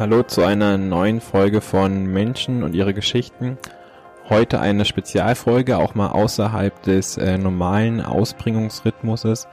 Hallo 0.00 0.22
zu 0.22 0.42
einer 0.42 0.78
neuen 0.78 1.20
Folge 1.20 1.60
von 1.60 2.06
Menschen 2.06 2.62
und 2.62 2.74
ihre 2.74 2.94
Geschichten. 2.94 3.58
Heute 4.30 4.58
eine 4.58 4.86
Spezialfolge, 4.86 5.76
auch 5.76 5.94
mal 5.94 6.06
außerhalb 6.12 6.82
des 6.84 7.18
äh, 7.18 7.36
normalen 7.36 8.00
Ausbringungsrhythmuses, 8.00 9.46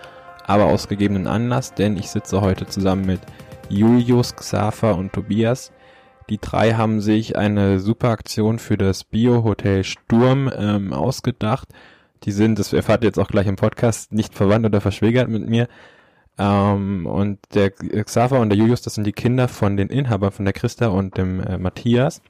aber 0.46 0.68
aus 0.68 0.88
gegebenen 0.88 1.28
Anlass, 1.28 1.74
denn 1.74 1.98
ich 1.98 2.10
sitze 2.10 2.40
heute 2.40 2.66
zusammen 2.66 3.06
mit 3.06 3.20
Julius, 3.68 4.38
Xaver 4.38 4.96
und 4.96 5.12
Tobias. 5.12 5.74
Die 6.30 6.38
drei 6.38 6.76
haben 6.76 7.02
sich 7.02 7.36
eine 7.36 7.82
super 7.82 8.12
Aktion 8.12 8.58
für 8.58 8.78
das 8.78 9.04
Bio-Hotel 9.04 9.84
Sturm 9.84 10.50
ähm, 10.58 10.94
ausgedacht. 10.94 11.68
Die 12.24 12.32
sind, 12.32 12.58
das 12.58 12.72
erfahrt 12.72 13.04
ihr 13.04 13.08
jetzt 13.08 13.20
auch 13.20 13.28
gleich 13.28 13.48
im 13.48 13.58
Podcast, 13.58 14.14
nicht 14.14 14.34
verwandt 14.34 14.66
oder 14.66 14.80
verschwägert 14.80 15.28
mit 15.28 15.46
mir. 15.50 15.68
Ähm, 16.38 17.06
und 17.06 17.40
der 17.54 17.72
Xaver 17.72 18.40
und 18.40 18.50
der 18.50 18.58
Julius, 18.58 18.82
das 18.82 18.96
sind 18.96 19.06
die 19.06 19.14
Kinder 19.14 19.48
von 19.48 19.78
den 19.78 19.90
Inhabern, 19.90 20.32
von 20.32 20.46
der 20.46 20.54
Christa 20.54 20.88
und 20.88 21.18
dem 21.18 21.40
äh, 21.40 21.58
Matthias. 21.58 22.22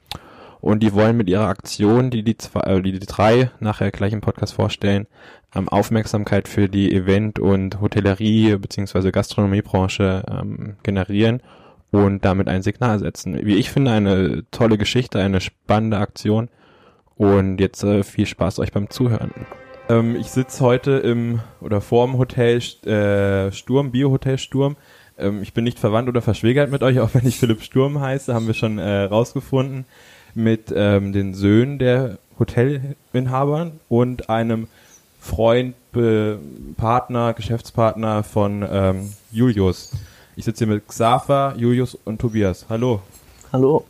Und 0.60 0.82
die 0.82 0.92
wollen 0.92 1.16
mit 1.16 1.28
ihrer 1.28 1.46
Aktion, 1.46 2.10
die 2.10 2.22
die, 2.22 2.36
zwei, 2.36 2.60
äh, 2.60 2.82
die, 2.82 2.92
die 2.92 3.06
drei 3.06 3.50
nachher 3.60 3.90
gleich 3.90 4.12
im 4.12 4.20
Podcast 4.20 4.54
vorstellen, 4.54 5.06
ähm, 5.54 5.68
Aufmerksamkeit 5.68 6.48
für 6.48 6.68
die 6.68 6.92
Event- 6.92 7.38
und 7.38 7.80
Hotellerie 7.80 8.56
bzw. 8.56 9.10
Gastronomiebranche 9.10 10.24
ähm, 10.28 10.76
generieren 10.82 11.42
und 11.90 12.24
damit 12.24 12.48
ein 12.48 12.62
Signal 12.62 12.98
setzen. 12.98 13.46
Wie 13.46 13.56
ich 13.56 13.70
finde, 13.70 13.92
eine 13.92 14.44
tolle 14.50 14.78
Geschichte, 14.78 15.20
eine 15.20 15.40
spannende 15.40 15.98
Aktion. 15.98 16.48
Und 17.16 17.58
jetzt 17.58 17.82
äh, 17.82 18.04
viel 18.04 18.26
Spaß 18.26 18.60
euch 18.60 18.72
beim 18.72 18.90
Zuhören. 18.90 19.32
Ähm, 19.88 20.16
ich 20.16 20.30
sitze 20.30 20.60
heute 20.64 20.92
im 20.92 21.40
oder 21.60 21.80
vorm 21.80 22.18
Hotel 22.18 22.58
äh, 22.86 23.50
Sturm, 23.52 23.90
Bio-Hotel 23.90 24.38
Sturm. 24.38 24.76
Ähm, 25.18 25.42
ich 25.42 25.54
bin 25.54 25.64
nicht 25.64 25.78
verwandt 25.78 26.08
oder 26.08 26.20
verschwägert 26.20 26.70
mit 26.70 26.82
euch, 26.82 27.00
auch 27.00 27.10
wenn 27.14 27.26
ich 27.26 27.38
Philipp 27.38 27.62
Sturm 27.62 28.00
heiße, 28.00 28.34
haben 28.34 28.46
wir 28.46 28.54
schon 28.54 28.78
äh, 28.78 29.04
rausgefunden, 29.04 29.86
mit 30.34 30.72
ähm, 30.74 31.12
den 31.12 31.34
Söhnen 31.34 31.78
der 31.78 32.18
Hotelinhabern 32.38 33.80
und 33.88 34.28
einem 34.28 34.68
Freund, 35.20 35.74
Be 35.92 36.38
Partner, 36.76 37.32
Geschäftspartner 37.32 38.22
von 38.22 38.64
ähm, 38.70 39.12
Julius. 39.32 39.92
Ich 40.36 40.44
sitze 40.44 40.64
hier 40.64 40.74
mit 40.74 40.86
Xaver, 40.86 41.54
Julius 41.56 41.96
und 42.04 42.20
Tobias. 42.20 42.66
Hallo. 42.68 43.00
Hallo. 43.52 43.84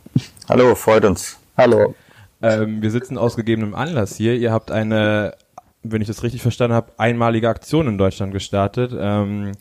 Hallo, 0.47 0.73
freut 0.75 1.05
uns. 1.05 1.37
Hallo. 1.57 1.93
Ähm, 2.41 2.81
wir 2.81 2.89
sitzen 2.89 3.17
aus 3.17 3.35
gegebenem 3.35 3.75
Anlass 3.75 4.15
hier. 4.15 4.35
Ihr 4.35 4.51
habt 4.51 4.71
eine, 4.71 5.35
wenn 5.83 6.01
ich 6.01 6.07
das 6.07 6.23
richtig 6.23 6.41
verstanden 6.41 6.75
habe, 6.75 6.91
einmalige 6.97 7.49
Aktion 7.49 7.87
in 7.87 7.97
Deutschland 7.97 8.33
gestartet. 8.33 8.93
Ähm, 8.97 9.53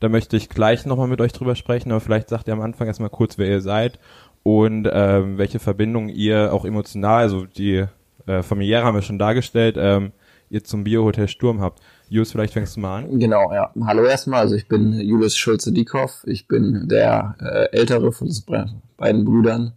da 0.00 0.08
möchte 0.08 0.36
ich 0.36 0.48
gleich 0.48 0.86
nochmal 0.86 1.08
mit 1.08 1.20
euch 1.20 1.32
drüber 1.32 1.54
sprechen, 1.54 1.90
aber 1.90 2.00
vielleicht 2.00 2.28
sagt 2.28 2.48
ihr 2.48 2.54
am 2.54 2.62
Anfang 2.62 2.86
erstmal 2.86 3.10
kurz, 3.10 3.38
wer 3.38 3.48
ihr 3.48 3.60
seid 3.60 3.98
und 4.42 4.88
ähm, 4.90 5.38
welche 5.38 5.58
Verbindung 5.58 6.08
ihr 6.08 6.52
auch 6.52 6.64
emotional, 6.64 7.22
also 7.22 7.44
die 7.44 7.84
äh, 8.26 8.42
familiäre 8.42 8.84
haben 8.84 8.94
wir 8.94 9.02
schon 9.02 9.18
dargestellt, 9.18 9.76
ähm, 9.78 10.12
ihr 10.48 10.64
zum 10.64 10.84
Biohotel 10.84 11.28
Sturm 11.28 11.60
habt. 11.60 11.80
Julius, 12.08 12.32
vielleicht 12.32 12.54
fängst 12.54 12.76
du 12.76 12.80
mal 12.80 13.04
an. 13.04 13.18
Genau, 13.18 13.52
ja. 13.52 13.70
Hallo 13.84 14.04
erstmal, 14.04 14.40
also 14.40 14.56
ich 14.56 14.66
bin 14.66 14.92
Julius 14.94 15.36
Schulze-Diekoff. 15.36 16.24
Ich 16.26 16.48
bin 16.48 16.88
der 16.88 17.36
äh, 17.40 17.76
ältere 17.76 18.10
von 18.10 18.28
den 18.28 18.82
beiden 18.96 19.24
Brüdern. 19.24 19.74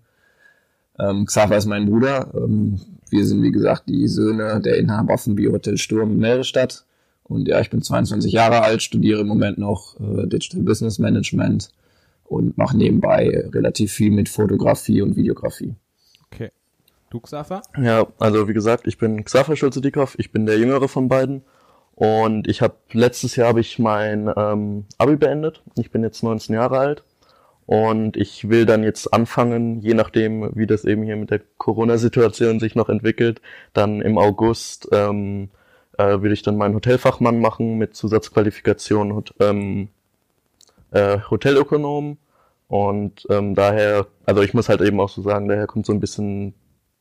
Ähm, 0.97 1.25
Xaver 1.25 1.58
ist 1.58 1.67
mein 1.67 1.86
Bruder. 1.86 2.31
Ähm, 2.33 2.80
wir 3.14 3.25
sind, 3.25 3.44
wie 3.44 3.52
gesagt, 3.52 3.83
die 3.88 4.08
Söhne 4.08 4.59
der 4.59 4.78
Inhaber 4.78 5.17
von 5.17 5.36
Biohotel 5.36 5.78
Sturm 5.78 6.11
in 6.11 6.19
Meerestadt. 6.19 6.86
Und 7.23 7.47
ja, 7.47 7.61
ich 7.61 7.70
bin 7.70 7.81
22 7.81 8.33
Jahre 8.33 8.61
alt, 8.61 8.81
studiere 8.81 9.22
im 9.22 9.28
Moment 9.28 9.58
noch 9.58 10.00
äh, 10.00 10.28
Digital 10.28 10.61
Business 10.61 11.00
Management 11.00 11.70
und 12.25 12.58
mache 12.58 12.75
nebenbei 12.75 13.47
relativ 13.53 13.94
viel 13.94 14.11
mit 14.11 14.28
Fotografie 14.28 15.02
und 15.02 15.16
Videografie. 15.16 15.75
Okay. 16.31 16.52
Du, 17.09 17.20
Xaver? 17.20 17.61
Ja, 17.80 18.08
also 18.20 18.47
wie 18.47 18.53
gesagt, 18.53 18.88
ich 18.88 18.97
bin 18.97 19.23
Xaver 19.23 19.55
Schulze-Diekoff. 19.55 20.16
Ich 20.17 20.31
bin 20.31 20.45
der 20.45 20.58
jüngere 20.58 20.88
von 20.88 21.08
beiden. 21.08 21.43
Und 21.95 22.48
ich 22.48 22.61
habe 22.61 22.76
letztes 22.92 23.36
Jahr 23.36 23.49
habe 23.49 23.61
ich 23.61 23.77
mein 23.77 24.30
ähm, 24.36 24.86
Abi 24.98 25.16
beendet. 25.16 25.61
Ich 25.77 25.92
bin 25.92 26.02
jetzt 26.02 26.23
19 26.23 26.55
Jahre 26.55 26.80
alt 26.80 27.04
und 27.65 28.17
ich 28.17 28.49
will 28.49 28.65
dann 28.65 28.83
jetzt 28.83 29.13
anfangen, 29.13 29.79
je 29.79 29.93
nachdem, 29.93 30.51
wie 30.55 30.67
das 30.67 30.85
eben 30.85 31.03
hier 31.03 31.15
mit 31.15 31.31
der 31.31 31.41
Corona-Situation 31.57 32.59
sich 32.59 32.75
noch 32.75 32.89
entwickelt, 32.89 33.41
dann 33.73 34.01
im 34.01 34.17
August 34.17 34.89
ähm, 34.91 35.49
äh, 35.97 36.21
will 36.21 36.31
ich 36.31 36.41
dann 36.41 36.57
meinen 36.57 36.75
Hotelfachmann 36.75 37.39
machen 37.39 37.77
mit 37.77 37.95
Zusatzqualifikation 37.95 39.11
und 39.11 39.33
ähm, 39.39 39.89
äh, 40.91 41.19
Hotelökonom. 41.29 42.17
Und 42.67 43.27
ähm, 43.29 43.55
daher, 43.55 44.07
also 44.25 44.41
ich 44.41 44.53
muss 44.53 44.67
halt 44.67 44.81
eben 44.81 44.99
auch 44.99 45.09
so 45.09 45.21
sagen, 45.21 45.47
daher 45.47 45.67
kommt 45.67 45.85
so 45.85 45.93
ein 45.93 45.99
bisschen 45.99 46.55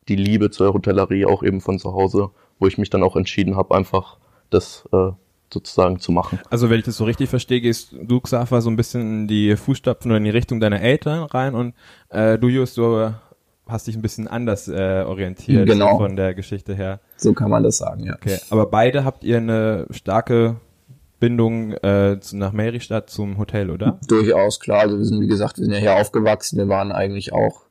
die 0.08 0.16
Liebe 0.16 0.50
zur 0.50 0.74
Hotellerie 0.74 1.26
auch 1.26 1.42
eben 1.42 1.60
von 1.60 1.78
zu 1.78 1.92
Hause, 1.92 2.30
wo 2.58 2.66
ich 2.66 2.78
mich 2.78 2.90
dann 2.90 3.02
auch 3.02 3.16
entschieden 3.16 3.56
habe, 3.56 3.74
einfach 3.74 4.18
das 4.50 4.88
äh, 4.92 5.12
sozusagen 5.52 5.98
zu 5.98 6.12
machen. 6.12 6.40
Also 6.50 6.70
wenn 6.70 6.78
ich 6.78 6.84
das 6.84 6.96
so 6.96 7.04
richtig 7.04 7.28
verstehe, 7.28 7.60
gehst 7.60 7.92
du, 7.92 8.20
Xaver, 8.20 8.60
so 8.60 8.70
ein 8.70 8.76
bisschen 8.76 9.00
in 9.00 9.28
die 9.28 9.56
Fußstapfen 9.56 10.10
oder 10.10 10.18
in 10.18 10.24
die 10.24 10.30
Richtung 10.30 10.60
deiner 10.60 10.80
Eltern 10.80 11.24
rein 11.24 11.54
und 11.54 11.74
äh, 12.10 12.38
du, 12.38 12.48
Just, 12.48 12.76
du 12.76 13.12
hast 13.66 13.86
dich 13.86 13.96
ein 13.96 14.02
bisschen 14.02 14.28
anders 14.28 14.68
äh, 14.68 15.04
orientiert 15.06 15.66
genau. 15.66 15.98
von 15.98 16.16
der 16.16 16.34
Geschichte 16.34 16.74
her. 16.74 17.00
So 17.16 17.32
kann 17.32 17.50
man 17.50 17.62
das 17.62 17.78
sagen, 17.78 18.04
ja. 18.04 18.14
Okay, 18.14 18.38
aber 18.50 18.66
beide 18.66 19.04
habt 19.04 19.24
ihr 19.24 19.38
eine 19.38 19.86
starke 19.90 20.56
Bindung 21.20 21.72
äh, 21.74 22.18
nach 22.32 22.52
Meristadt 22.52 23.08
zum 23.08 23.38
Hotel, 23.38 23.70
oder? 23.70 24.00
Durchaus, 24.08 24.58
klar. 24.58 24.80
Also 24.80 24.98
wir 24.98 25.04
sind, 25.04 25.20
wie 25.20 25.28
gesagt, 25.28 25.58
wir 25.58 25.64
sind 25.64 25.72
ja 25.72 25.78
hier 25.78 25.94
aufgewachsen. 25.94 26.58
Wir 26.58 26.68
waren 26.68 26.90
eigentlich 26.90 27.32
auch 27.32 27.62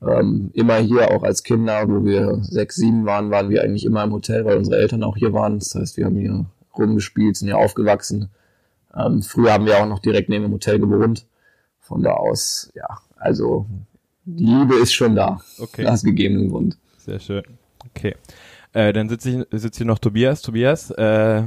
ähm, 0.00 0.50
immer 0.54 0.76
hier, 0.76 1.10
auch 1.10 1.22
als 1.22 1.42
Kinder, 1.42 1.86
wo 1.86 2.04
wir 2.04 2.38
sechs, 2.42 2.76
sieben 2.76 3.04
waren, 3.04 3.30
waren 3.30 3.50
wir 3.50 3.62
eigentlich 3.62 3.84
immer 3.84 4.04
im 4.04 4.12
Hotel, 4.12 4.44
weil 4.46 4.56
unsere 4.56 4.78
Eltern 4.78 5.02
auch 5.02 5.16
hier 5.16 5.34
waren. 5.34 5.58
Das 5.58 5.74
heißt, 5.74 5.98
wir 5.98 6.06
haben 6.06 6.16
hier 6.16 6.46
rumgespielt, 6.78 7.36
sind 7.36 7.48
hier 7.48 7.58
aufgewachsen. 7.58 8.30
Ähm, 8.94 9.22
früher 9.22 9.52
haben 9.52 9.66
wir 9.66 9.78
auch 9.82 9.86
noch 9.86 9.98
direkt 9.98 10.28
neben 10.28 10.44
dem 10.44 10.52
Hotel 10.52 10.78
gewohnt. 10.78 11.26
Von 11.80 12.02
da 12.02 12.12
aus, 12.14 12.70
ja, 12.74 12.98
also 13.16 13.66
die 14.24 14.44
Liebe 14.44 14.74
ist 14.76 14.92
schon 14.92 15.14
da. 15.14 15.40
Okay. 15.58 15.86
Aus 15.86 16.02
gegebenen 16.02 16.50
Grund. 16.50 16.76
Sehr 16.98 17.18
schön. 17.18 17.42
Okay. 17.90 18.14
Äh, 18.74 18.92
dann 18.92 19.08
sitze 19.08 19.30
ich 19.50 19.60
sitzt 19.60 19.78
hier 19.78 19.86
noch 19.86 19.98
Tobias. 19.98 20.42
Tobias, 20.42 20.90
äh, 20.90 21.44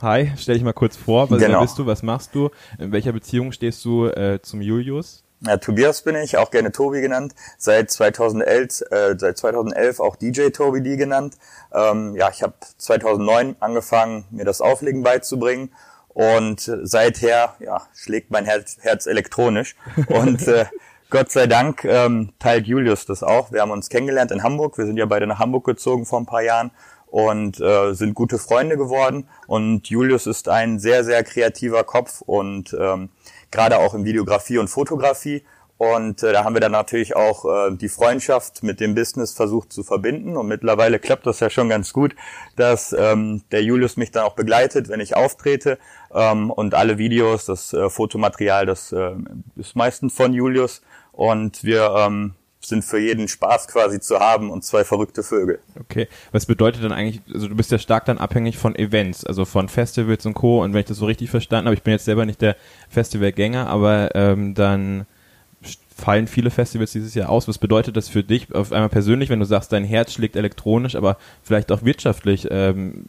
hi, 0.00 0.32
stell 0.36 0.54
dich 0.54 0.64
mal 0.64 0.72
kurz 0.72 0.96
vor. 0.96 1.30
Was 1.30 1.40
Genau. 1.40 1.60
bist 1.60 1.78
du? 1.78 1.86
Was 1.86 2.02
machst 2.02 2.34
du? 2.34 2.50
In 2.78 2.90
welcher 2.90 3.12
Beziehung 3.12 3.52
stehst 3.52 3.84
du 3.84 4.06
äh, 4.06 4.40
zum 4.42 4.60
Julius? 4.60 5.22
Ja, 5.40 5.58
Tobias 5.58 6.02
bin 6.02 6.16
ich, 6.16 6.38
auch 6.38 6.50
gerne 6.50 6.72
Tobi 6.72 7.02
genannt. 7.02 7.34
Seit 7.58 7.90
2011, 7.90 8.82
äh, 8.90 9.16
seit 9.18 9.36
2011 9.36 10.00
auch 10.00 10.16
DJ 10.16 10.48
Tobi 10.48 10.82
D 10.82 10.96
genannt. 10.96 11.36
Ähm, 11.72 12.14
ja, 12.16 12.30
ich 12.30 12.42
habe 12.42 12.54
2009 12.78 13.56
angefangen, 13.60 14.24
mir 14.30 14.44
das 14.44 14.62
Auflegen 14.62 15.02
beizubringen 15.02 15.70
und 16.08 16.60
seither 16.82 17.56
ja, 17.58 17.82
schlägt 17.94 18.30
mein 18.30 18.46
Herz, 18.46 18.78
Herz 18.80 19.04
elektronisch. 19.04 19.76
Und 20.08 20.48
äh, 20.48 20.64
Gott 21.10 21.30
sei 21.30 21.46
Dank 21.46 21.84
ähm, 21.84 22.32
teilt 22.38 22.66
Julius 22.66 23.04
das 23.04 23.22
auch. 23.22 23.52
Wir 23.52 23.60
haben 23.60 23.70
uns 23.70 23.90
kennengelernt 23.90 24.30
in 24.30 24.42
Hamburg. 24.42 24.78
Wir 24.78 24.86
sind 24.86 24.96
ja 24.96 25.04
beide 25.04 25.26
nach 25.26 25.38
Hamburg 25.38 25.66
gezogen 25.66 26.06
vor 26.06 26.18
ein 26.18 26.24
paar 26.24 26.40
Jahren 26.40 26.70
und 27.08 27.60
äh, 27.60 27.92
sind 27.92 28.14
gute 28.14 28.38
Freunde 28.38 28.78
geworden. 28.78 29.28
Und 29.46 29.88
Julius 29.88 30.26
ist 30.26 30.48
ein 30.48 30.78
sehr, 30.78 31.04
sehr 31.04 31.22
kreativer 31.22 31.84
Kopf 31.84 32.22
und 32.22 32.74
ähm, 32.80 33.10
gerade 33.56 33.78
auch 33.78 33.94
in 33.94 34.04
Videografie 34.04 34.58
und 34.58 34.68
Fotografie. 34.68 35.42
Und 35.78 36.22
äh, 36.22 36.32
da 36.32 36.44
haben 36.44 36.54
wir 36.54 36.60
dann 36.60 36.72
natürlich 36.72 37.16
auch 37.16 37.44
äh, 37.44 37.76
die 37.76 37.88
Freundschaft 37.88 38.62
mit 38.62 38.80
dem 38.80 38.94
Business 38.94 39.32
versucht 39.32 39.72
zu 39.72 39.82
verbinden. 39.82 40.36
Und 40.36 40.46
mittlerweile 40.46 40.98
klappt 40.98 41.26
das 41.26 41.40
ja 41.40 41.50
schon 41.50 41.68
ganz 41.68 41.92
gut, 41.92 42.14
dass 42.56 42.94
ähm, 42.98 43.42
der 43.50 43.62
Julius 43.62 43.96
mich 43.96 44.10
dann 44.10 44.24
auch 44.24 44.34
begleitet, 44.34 44.88
wenn 44.88 45.00
ich 45.00 45.16
auftrete. 45.16 45.78
Ähm, 46.14 46.50
und 46.50 46.74
alle 46.74 46.96
Videos, 46.96 47.46
das 47.46 47.72
äh, 47.72 47.90
Fotomaterial, 47.90 48.64
das 48.64 48.92
äh, 48.92 49.12
ist 49.56 49.76
meistens 49.76 50.14
von 50.14 50.32
Julius. 50.32 50.82
Und 51.12 51.64
wir 51.64 51.94
ähm, 51.98 52.34
sind 52.68 52.84
für 52.84 52.98
jeden 52.98 53.28
Spaß 53.28 53.68
quasi 53.68 54.00
zu 54.00 54.18
haben 54.18 54.50
und 54.50 54.64
zwei 54.64 54.84
verrückte 54.84 55.22
Vögel. 55.22 55.60
Okay. 55.80 56.08
Was 56.32 56.46
bedeutet 56.46 56.84
dann 56.84 56.92
eigentlich, 56.92 57.22
also 57.32 57.48
du 57.48 57.54
bist 57.54 57.70
ja 57.70 57.78
stark 57.78 58.04
dann 58.06 58.18
abhängig 58.18 58.58
von 58.58 58.74
Events, 58.76 59.24
also 59.24 59.44
von 59.44 59.68
Festivals 59.68 60.26
und 60.26 60.34
Co. 60.34 60.62
Und 60.62 60.72
wenn 60.72 60.80
ich 60.80 60.86
das 60.86 60.98
so 60.98 61.06
richtig 61.06 61.30
verstanden 61.30 61.66
habe, 61.66 61.74
ich 61.74 61.82
bin 61.82 61.92
jetzt 61.92 62.04
selber 62.04 62.26
nicht 62.26 62.40
der 62.40 62.56
Festivalgänger, 62.88 63.66
aber 63.68 64.14
ähm, 64.14 64.54
dann 64.54 65.06
fallen 65.96 66.26
viele 66.26 66.50
Festivals 66.50 66.92
dieses 66.92 67.14
Jahr 67.14 67.30
aus. 67.30 67.48
Was 67.48 67.58
bedeutet 67.58 67.96
das 67.96 68.08
für 68.08 68.22
dich 68.22 68.54
auf 68.54 68.72
einmal 68.72 68.90
persönlich, 68.90 69.30
wenn 69.30 69.40
du 69.40 69.46
sagst, 69.46 69.72
dein 69.72 69.84
Herz 69.84 70.12
schlägt 70.12 70.36
elektronisch, 70.36 70.94
aber 70.94 71.16
vielleicht 71.42 71.72
auch 71.72 71.84
wirtschaftlich? 71.84 72.48
Ähm, 72.50 73.06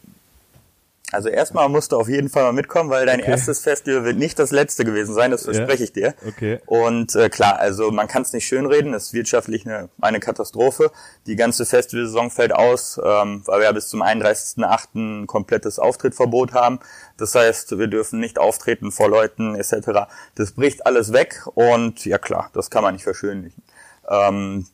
Also 1.13 1.29
erstmal 1.29 1.69
musst 1.69 1.93
du 1.93 1.97
auf 1.97 2.09
jeden 2.09 2.27
Fall 2.27 2.43
mal 2.43 2.51
mitkommen, 2.51 2.89
weil 2.89 3.05
dein 3.05 3.21
Okay. 3.21 3.31
erstes 3.31 3.61
Festival 3.61 4.03
wird 4.03 4.17
nicht 4.17 4.37
das 4.39 4.51
letzte 4.51 4.83
gewesen 4.83 5.13
sein, 5.15 5.31
das 5.31 5.43
verspreche 5.45 5.85
ich 5.85 5.93
dir. 5.93 6.13
Okay. 6.27 6.59
Und 6.65 7.15
äh, 7.15 7.29
klar, 7.29 7.59
also 7.59 7.91
man 7.91 8.09
kann 8.09 8.23
es 8.23 8.33
nicht 8.33 8.45
schönreden, 8.45 8.93
es 8.93 9.05
ist 9.07 9.13
wirtschaftlich 9.13 9.65
eine, 9.65 9.87
eine 10.01 10.19
Katastrophe. 10.19 10.91
Die 11.25 11.37
ganze 11.37 11.65
Festivalsaison 11.65 12.29
fällt 12.29 12.53
aus, 12.53 12.99
ähm, 13.01 13.41
weil 13.45 13.59
wir 13.59 13.65
ja 13.67 13.71
bis 13.71 13.87
zum 13.87 14.03
31.08. 14.03 14.95
ein 14.95 15.27
komplettes 15.27 15.79
Auftrittverbot 15.79 16.51
haben. 16.53 16.79
Das 17.15 17.33
heißt, 17.35 17.77
wir 17.79 17.87
dürfen 17.87 18.19
nicht 18.19 18.37
auftreten 18.37 18.91
vor 18.91 19.09
Leuten 19.09 19.55
etc. 19.55 20.09
Das 20.35 20.51
bricht 20.51 20.85
alles 20.85 21.13
weg 21.13 21.41
und 21.55 22.03
ja 22.05 22.17
klar, 22.17 22.49
das 22.53 22.69
kann 22.69 22.83
man 22.83 22.93
nicht 22.93 23.03
verschönlichen. 23.03 23.63
Ähm, 24.09 24.67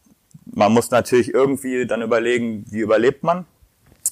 man 0.46 0.72
muss 0.74 0.90
natürlich 0.90 1.32
irgendwie 1.32 1.86
dann 1.86 2.02
überlegen, 2.02 2.66
wie 2.70 2.80
überlebt 2.80 3.24
man, 3.24 3.46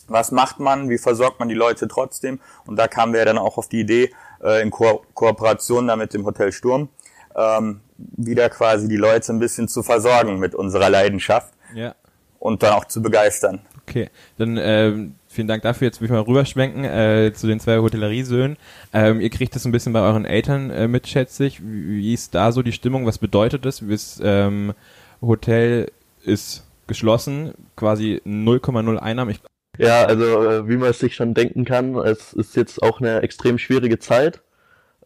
was 0.08 0.32
macht 0.32 0.60
man, 0.60 0.90
wie 0.90 0.98
versorgt 0.98 1.40
man 1.40 1.50
die 1.50 1.56
Leute 1.56 1.88
trotzdem. 1.88 2.40
Und 2.66 2.78
da 2.78 2.88
kamen 2.88 3.14
wir 3.14 3.26
dann 3.26 3.38
auch 3.38 3.58
auf 3.58 3.70
die 3.70 3.82
Idee, 3.82 4.12
äh, 4.44 4.62
in 4.62 4.72
Ko 4.72 5.04
Kooperation 5.14 5.88
da 5.88 5.96
mit 5.96 6.14
dem 6.14 6.26
Hotel 6.26 6.52
Sturm, 6.52 6.90
ähm, 7.36 7.82
wieder 7.98 8.50
quasi 8.50 8.88
die 8.88 8.98
Leute 8.98 9.32
ein 9.32 9.40
bisschen 9.40 9.68
zu 9.68 9.84
versorgen 9.84 10.40
mit 10.40 10.56
unserer 10.56 10.90
Leidenschaft. 10.90 11.54
Ja. 11.74 11.96
Und 12.40 12.64
dann 12.64 12.74
auch 12.74 12.86
zu 12.86 13.02
begeistern. 13.02 13.62
Okay, 13.88 14.10
dann 14.38 14.58
äh, 14.58 14.94
vielen 15.28 15.48
Dank 15.48 15.64
dafür. 15.64 15.88
Jetzt 15.88 16.02
will 16.02 16.06
ich 16.06 16.12
mal 16.12 16.22
rüberschwenken 16.22 16.86
äh, 16.86 17.34
zu 17.36 17.46
den 17.46 17.60
zwei 17.60 17.78
Hotelleriesöhnen. 17.78 18.58
Ähm, 18.94 19.22
ihr 19.22 19.30
kriegt 19.30 19.56
das 19.56 19.66
ein 19.66 19.72
bisschen 19.72 19.94
bei 19.94 20.02
euren 20.02 20.26
Eltern 20.26 20.72
äh, 20.72 20.88
mit, 20.88 21.08
schätze 21.08 21.46
ich. 21.46 21.62
Wie, 21.62 21.98
wie 21.98 22.14
ist 22.14 22.34
da 22.34 22.52
so 22.52 22.64
die 22.64 22.72
Stimmung? 22.72 23.06
Was 23.06 23.20
bedeutet 23.20 23.66
das? 23.66 23.84
Das 23.88 24.20
ähm, 24.24 24.74
Hotel 25.22 25.92
ist 26.24 26.66
geschlossen, 26.88 27.54
quasi 27.76 28.22
0,0 28.26 28.98
Einnahmen. 28.98 29.32
Ich 29.32 29.42
ja, 29.82 30.06
also 30.06 30.24
äh, 30.44 30.70
wie 30.70 30.78
man 30.78 30.92
es 30.92 31.00
sich 31.00 31.16
schon 31.16 31.34
denken 31.34 31.66
kann, 31.66 31.96
es 31.96 32.34
ist 32.34 32.56
jetzt 32.56 32.84
auch 32.84 33.02
eine 33.02 33.22
extrem 33.24 33.58
schwierige 33.58 33.98
Zeit. 33.98 34.42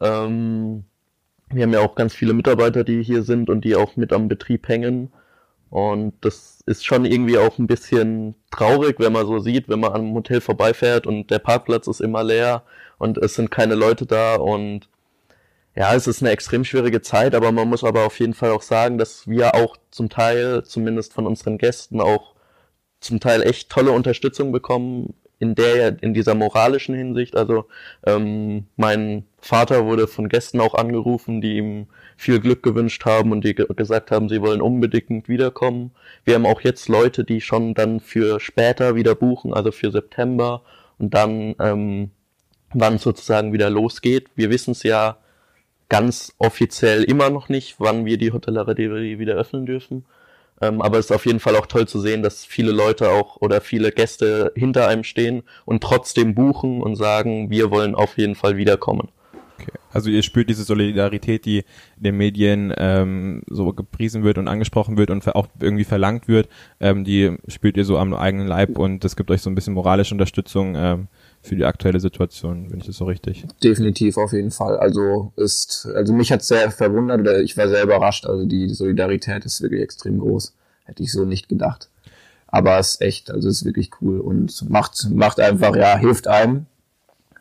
Ähm, 0.02 0.84
wir 1.50 1.64
haben 1.64 1.72
ja 1.74 1.80
auch 1.80 1.96
ganz 1.96 2.14
viele 2.14 2.34
Mitarbeiter, 2.34 2.84
die 2.84 3.02
hier 3.02 3.24
sind 3.24 3.50
und 3.50 3.64
die 3.64 3.76
auch 3.78 3.96
mit 3.96 4.12
am 4.12 4.28
Betrieb 4.28 4.68
hängen. 4.68 5.14
Und 5.70 6.14
das 6.22 6.62
ist 6.66 6.86
schon 6.86 7.06
irgendwie 7.06 7.38
auch 7.38 7.58
ein 7.58 7.68
bisschen 7.68 8.36
traurig, 8.52 9.00
wenn 9.00 9.14
man 9.14 9.26
so 9.26 9.40
sieht, 9.40 9.70
wenn 9.70 9.80
man 9.80 9.94
am 9.94 10.14
Hotel 10.14 10.42
vorbeifährt 10.42 11.08
und 11.08 11.32
der 11.32 11.40
Parkplatz 11.40 11.88
ist 11.88 12.02
immer 12.02 12.24
leer 12.24 12.64
und 12.98 13.18
es 13.18 13.36
sind 13.36 13.52
keine 13.52 13.76
Leute 13.76 14.06
da 14.06 14.36
und 14.36 14.90
ja, 15.76 15.94
es 15.96 16.08
ist 16.08 16.22
eine 16.22 16.32
extrem 16.32 16.66
schwierige 16.66 17.02
Zeit, 17.02 17.36
aber 17.36 17.52
man 17.52 17.70
muss 17.70 17.84
aber 17.84 18.06
auf 18.06 18.20
jeden 18.20 18.34
Fall 18.34 18.52
auch 18.52 18.62
sagen, 18.62 18.98
dass 18.98 19.28
wir 19.28 19.56
auch 19.56 19.78
zum 19.92 20.10
Teil, 20.10 20.64
zumindest 20.64 21.14
von 21.14 21.28
unseren 21.28 21.58
Gästen, 21.58 22.02
auch 22.02 22.35
zum 23.00 23.20
Teil 23.20 23.42
echt 23.44 23.70
tolle 23.70 23.92
Unterstützung 23.92 24.52
bekommen 24.52 25.14
in 25.40 25.56
der 25.56 26.02
in 26.02 26.14
dieser 26.14 26.36
moralischen 26.36 26.96
Hinsicht. 26.96 27.36
Also 27.36 27.66
ähm, 28.06 28.66
mein 28.78 29.26
Vater 29.40 29.86
wurde 29.86 30.08
von 30.08 30.30
Gästen 30.30 30.60
auch 30.60 30.74
angerufen, 30.74 31.42
die 31.42 31.58
ihm 31.58 31.88
viel 32.18 32.40
Glück 32.40 32.64
gewünscht 32.64 33.06
haben 33.06 33.32
und 33.32 33.44
die 33.44 33.56
ge 33.56 33.68
gesagt 33.76 34.12
haben, 34.12 34.30
sie 34.30 34.42
wollen 34.42 34.62
unbedingt 34.62 35.28
wiederkommen. 35.28 35.92
Wir 36.24 36.36
haben 36.36 36.46
auch 36.46 36.62
jetzt 36.62 36.88
Leute, 36.88 37.24
die 37.24 37.42
schon 37.42 37.74
dann 37.74 38.00
für 38.00 38.40
später 38.40 38.96
wieder 38.96 39.16
buchen, 39.16 39.54
also 39.54 39.72
für 39.72 39.92
September 39.92 40.62
und 40.98 41.14
dann 41.14 41.56
ähm, 41.60 42.12
wann 42.74 42.98
sozusagen 42.98 43.54
wieder 43.54 43.70
losgeht. 43.70 44.30
Wir 44.36 44.50
wissen 44.50 44.72
es 44.72 44.84
ja 44.84 45.18
ganz 45.90 46.34
offiziell 46.38 47.04
immer 47.04 47.30
noch 47.30 47.50
nicht, 47.50 47.76
wann 47.80 48.06
wir 48.06 48.18
die 48.18 48.32
Hotellerie 48.32 49.20
wieder 49.20 49.36
öffnen 49.36 49.66
dürfen. 49.66 50.06
Ähm, 50.62 50.82
aber 50.82 50.98
es 51.00 51.06
ist 51.06 51.12
auf 51.12 51.26
jeden 51.26 51.40
Fall 51.40 51.56
auch 51.56 51.66
toll 51.66 51.88
zu 51.88 52.00
sehen, 52.00 52.24
dass 52.24 52.46
viele 52.46 52.72
Leute 52.72 53.10
auch 53.10 53.38
oder 53.38 53.62
viele 53.62 53.92
Gäste 53.92 54.54
hinter 54.56 54.88
einem 54.88 55.04
stehen 55.04 55.44
und 55.66 55.84
trotzdem 55.84 56.34
buchen 56.34 56.82
und 56.82 56.96
sagen, 56.96 57.50
wir 57.50 57.72
wollen 57.72 57.96
auf 57.96 58.18
jeden 58.18 58.36
Fall 58.36 58.58
wiederkommen. 58.58 59.10
Okay. 59.60 59.72
Also 59.92 60.10
ihr 60.10 60.22
spürt 60.22 60.50
diese 60.50 60.64
Solidarität, 60.64 61.46
die 61.46 61.60
in 61.98 62.04
den 62.04 62.18
Medien 62.18 62.74
ähm, 62.78 63.42
so 63.48 63.72
gepriesen 63.72 64.24
wird 64.24 64.38
und 64.38 64.48
angesprochen 64.48 64.98
wird 64.98 65.10
und 65.10 65.28
auch 65.34 65.48
irgendwie 65.60 65.86
verlangt 65.86 66.28
wird, 66.28 66.50
ähm, 66.80 67.06
die 67.06 67.38
spürt 67.48 67.78
ihr 67.78 67.86
so 67.86 67.98
am 67.98 68.14
eigenen 68.14 68.48
Leib 68.48 68.78
und 68.78 69.04
das 69.04 69.16
gibt 69.16 69.32
euch 69.32 69.42
so 69.42 69.50
ein 69.50 69.56
bisschen 69.56 69.74
moralische 69.74 70.14
Unterstützung, 70.14 70.76
ähm, 70.76 71.08
für 71.46 71.56
die 71.56 71.66
aktuelle 71.66 72.00
Situation, 72.00 72.72
wenn 72.72 72.80
ich 72.80 72.88
das 72.88 72.98
so 72.98 73.06
richtig. 73.06 73.46
Definitiv 73.64 74.18
auf 74.18 74.34
jeden 74.34 74.52
Fall. 74.52 74.78
Also 74.78 75.32
ist, 75.36 75.88
also 75.96 76.14
mich 76.14 76.32
hat 76.32 76.44
sehr 76.44 76.72
verwundert 76.72 77.22
oder 77.22 77.40
ich 77.42 77.56
war 77.58 77.70
sehr 77.70 77.84
überrascht. 77.84 78.26
Also 78.26 78.46
die 78.46 78.70
Solidarität 78.70 79.46
ist 79.46 79.62
wirklich 79.62 79.82
extrem 79.82 80.20
groß. 80.20 80.54
Hätte 80.86 81.04
ich 81.04 81.12
so 81.12 81.26
nicht 81.26 81.48
gedacht. 81.48 81.90
Aber 82.48 82.80
es 82.80 82.92
ist 82.92 83.02
echt, 83.02 83.32
also 83.32 83.50
es 83.50 83.58
ist 83.58 83.66
wirklich 83.66 83.92
cool 84.02 84.20
und 84.20 84.70
macht, 84.70 85.10
macht 85.10 85.40
einfach, 85.40 85.76
ja, 85.76 85.98
hilft 85.98 86.28
einem, 86.28 86.66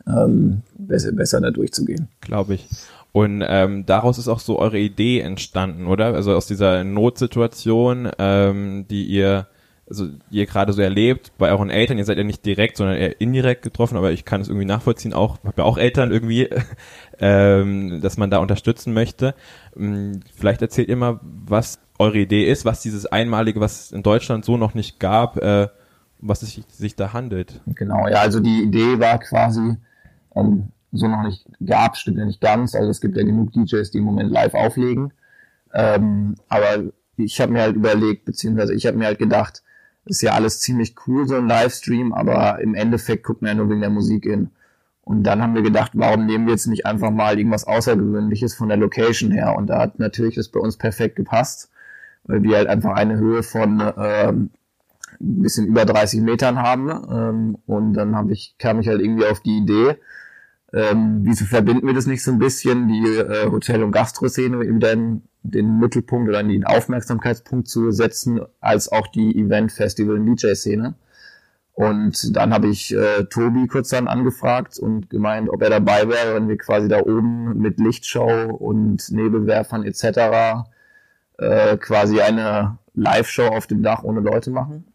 ähm, 0.07 0.61
besser, 0.77 1.11
besser 1.11 1.41
da 1.41 1.51
durchzugehen. 1.51 2.07
Glaube 2.21 2.55
ich. 2.55 2.67
Und 3.11 3.43
ähm, 3.47 3.85
daraus 3.85 4.17
ist 4.17 4.27
auch 4.27 4.39
so 4.39 4.59
eure 4.59 4.77
Idee 4.77 5.21
entstanden, 5.21 5.87
oder? 5.87 6.13
Also 6.13 6.35
aus 6.35 6.47
dieser 6.47 6.83
Notsituation, 6.83 8.09
ähm, 8.19 8.85
die 8.89 9.05
ihr 9.05 9.47
also 9.87 10.07
ihr 10.31 10.45
gerade 10.45 10.73
so 10.73 10.81
erlebt 10.81 11.31
bei 11.37 11.49
euren 11.49 11.69
Eltern, 11.69 11.97
ihr 11.97 12.05
seid 12.05 12.17
ja 12.17 12.23
nicht 12.23 12.45
direkt, 12.45 12.77
sondern 12.77 12.97
eher 12.97 13.21
indirekt 13.21 13.61
getroffen, 13.61 13.97
aber 13.97 14.11
ich 14.11 14.25
kann 14.25 14.41
es 14.41 14.47
irgendwie 14.47 14.65
nachvollziehen, 14.65 15.13
auch 15.13 15.37
habe 15.43 15.61
ja 15.61 15.63
auch 15.63 15.77
Eltern 15.77 16.11
irgendwie, 16.11 16.49
ähm, 17.19 18.01
dass 18.01 18.17
man 18.17 18.31
da 18.31 18.39
unterstützen 18.39 18.93
möchte. 18.93 19.35
Ähm, 19.77 20.21
vielleicht 20.35 20.61
erzählt 20.61 20.89
ihr 20.89 20.95
mal, 20.95 21.19
was 21.21 21.79
eure 21.99 22.17
Idee 22.17 22.49
ist, 22.49 22.65
was 22.65 22.81
dieses 22.81 23.05
einmalige, 23.05 23.59
was 23.59 23.85
es 23.85 23.91
in 23.91 24.03
Deutschland 24.03 24.43
so 24.43 24.57
noch 24.57 24.73
nicht 24.73 24.99
gab, 24.99 25.37
äh, 25.37 25.67
was 26.19 26.41
es 26.41 26.55
sich, 26.55 26.65
sich 26.69 26.95
da 26.95 27.13
handelt. 27.13 27.61
Genau, 27.67 28.07
ja, 28.07 28.21
also 28.21 28.39
die 28.39 28.63
Idee 28.63 28.99
war 28.99 29.19
quasi 29.19 29.77
ähm, 30.35 30.69
so 30.91 31.07
noch 31.07 31.23
nicht 31.23 31.45
gab, 31.63 31.95
stimmt 31.97 32.17
ja 32.17 32.25
nicht 32.25 32.41
ganz. 32.41 32.73
Also 32.73 32.89
es 32.89 33.01
gibt 33.01 33.17
ja 33.17 33.23
genug 33.23 33.51
DJs, 33.53 33.91
die 33.91 33.99
im 33.99 34.05
Moment 34.05 34.31
live 34.31 34.55
auflegen. 34.55 35.13
Ähm, 35.73 36.35
aber 36.49 36.91
ich 37.17 37.39
habe 37.39 37.51
mir 37.51 37.61
halt 37.61 37.75
überlegt, 37.75 38.25
beziehungsweise 38.25 38.73
ich 38.73 38.85
habe 38.87 38.97
mir 38.97 39.05
halt 39.05 39.19
gedacht, 39.19 39.61
ist 40.05 40.21
ja 40.21 40.33
alles 40.33 40.59
ziemlich 40.59 40.95
cool, 41.07 41.27
so 41.27 41.35
ein 41.35 41.47
Livestream, 41.47 42.13
aber 42.13 42.59
im 42.59 42.75
Endeffekt 42.75 43.23
guckt 43.23 43.41
man 43.41 43.49
ja 43.49 43.55
nur 43.55 43.69
wegen 43.69 43.81
der 43.81 43.89
Musik 43.89 44.25
in. 44.25 44.51
Und 45.01 45.23
dann 45.23 45.41
haben 45.41 45.53
wir 45.53 45.61
gedacht, 45.61 45.91
warum 45.93 46.25
nehmen 46.25 46.45
wir 46.45 46.53
jetzt 46.53 46.65
nicht 46.67 46.85
einfach 46.85 47.11
mal 47.11 47.37
irgendwas 47.37 47.65
Außergewöhnliches 47.65 48.55
von 48.55 48.69
der 48.69 48.77
Location 48.77 49.31
her? 49.31 49.55
Und 49.55 49.67
da 49.67 49.79
hat 49.79 49.99
natürlich 49.99 50.35
das 50.35 50.49
bei 50.49 50.59
uns 50.59 50.77
perfekt 50.77 51.15
gepasst, 51.15 51.69
weil 52.23 52.41
wir 52.41 52.57
halt 52.57 52.67
einfach 52.67 52.93
eine 52.93 53.17
Höhe 53.17 53.43
von 53.43 53.81
ähm, 53.81 54.49
ein 55.21 55.41
bisschen 55.41 55.67
über 55.67 55.85
30 55.85 56.21
Metern 56.21 56.57
haben. 56.57 56.89
Ähm, 56.89 57.57
und 57.67 57.93
dann 57.93 58.15
hab 58.15 58.29
ich, 58.31 58.55
kam 58.57 58.79
ich 58.79 58.87
halt 58.87 58.99
irgendwie 58.99 59.25
auf 59.25 59.41
die 59.41 59.59
Idee, 59.59 59.97
ähm, 60.73 61.19
wieso 61.21 61.45
verbinden 61.45 61.85
wir 61.85 61.93
das 61.93 62.07
nicht 62.07 62.23
so 62.23 62.31
ein 62.31 62.39
bisschen, 62.39 62.87
die 62.87 63.05
äh, 63.05 63.49
Hotel- 63.49 63.83
und 63.83 63.91
Gastro-Szene 63.91 64.59
wieder 64.59 64.91
in 64.91 65.21
den 65.51 65.79
Mittelpunkt 65.79 66.29
oder 66.29 66.43
den 66.43 66.65
Aufmerksamkeitspunkt 66.65 67.67
zu 67.67 67.91
setzen, 67.91 68.41
als 68.59 68.91
auch 68.91 69.07
die 69.07 69.35
Event-Festival- 69.39 70.19
und 70.19 70.25
DJ-Szene. 70.25 70.95
Und 71.73 72.35
dann 72.35 72.53
habe 72.53 72.67
ich 72.67 72.95
äh, 72.95 73.25
Tobi 73.25 73.67
kurz 73.67 73.89
dann 73.89 74.07
angefragt 74.07 74.79
und 74.79 75.09
gemeint, 75.09 75.49
ob 75.49 75.61
er 75.61 75.69
dabei 75.69 76.07
wäre, 76.07 76.35
wenn 76.35 76.47
wir 76.47 76.57
quasi 76.57 76.87
da 76.87 76.99
oben 76.99 77.57
mit 77.57 77.79
Lichtshow 77.79 78.55
und 78.55 79.11
Nebelwerfern 79.11 79.83
etc. 79.83 80.65
Äh, 81.37 81.77
quasi 81.77 82.21
eine 82.21 82.77
Live-Show 82.93 83.47
auf 83.47 83.67
dem 83.67 83.83
Dach 83.83 84.03
ohne 84.03 84.21
Leute 84.21 84.51
machen 84.51 84.85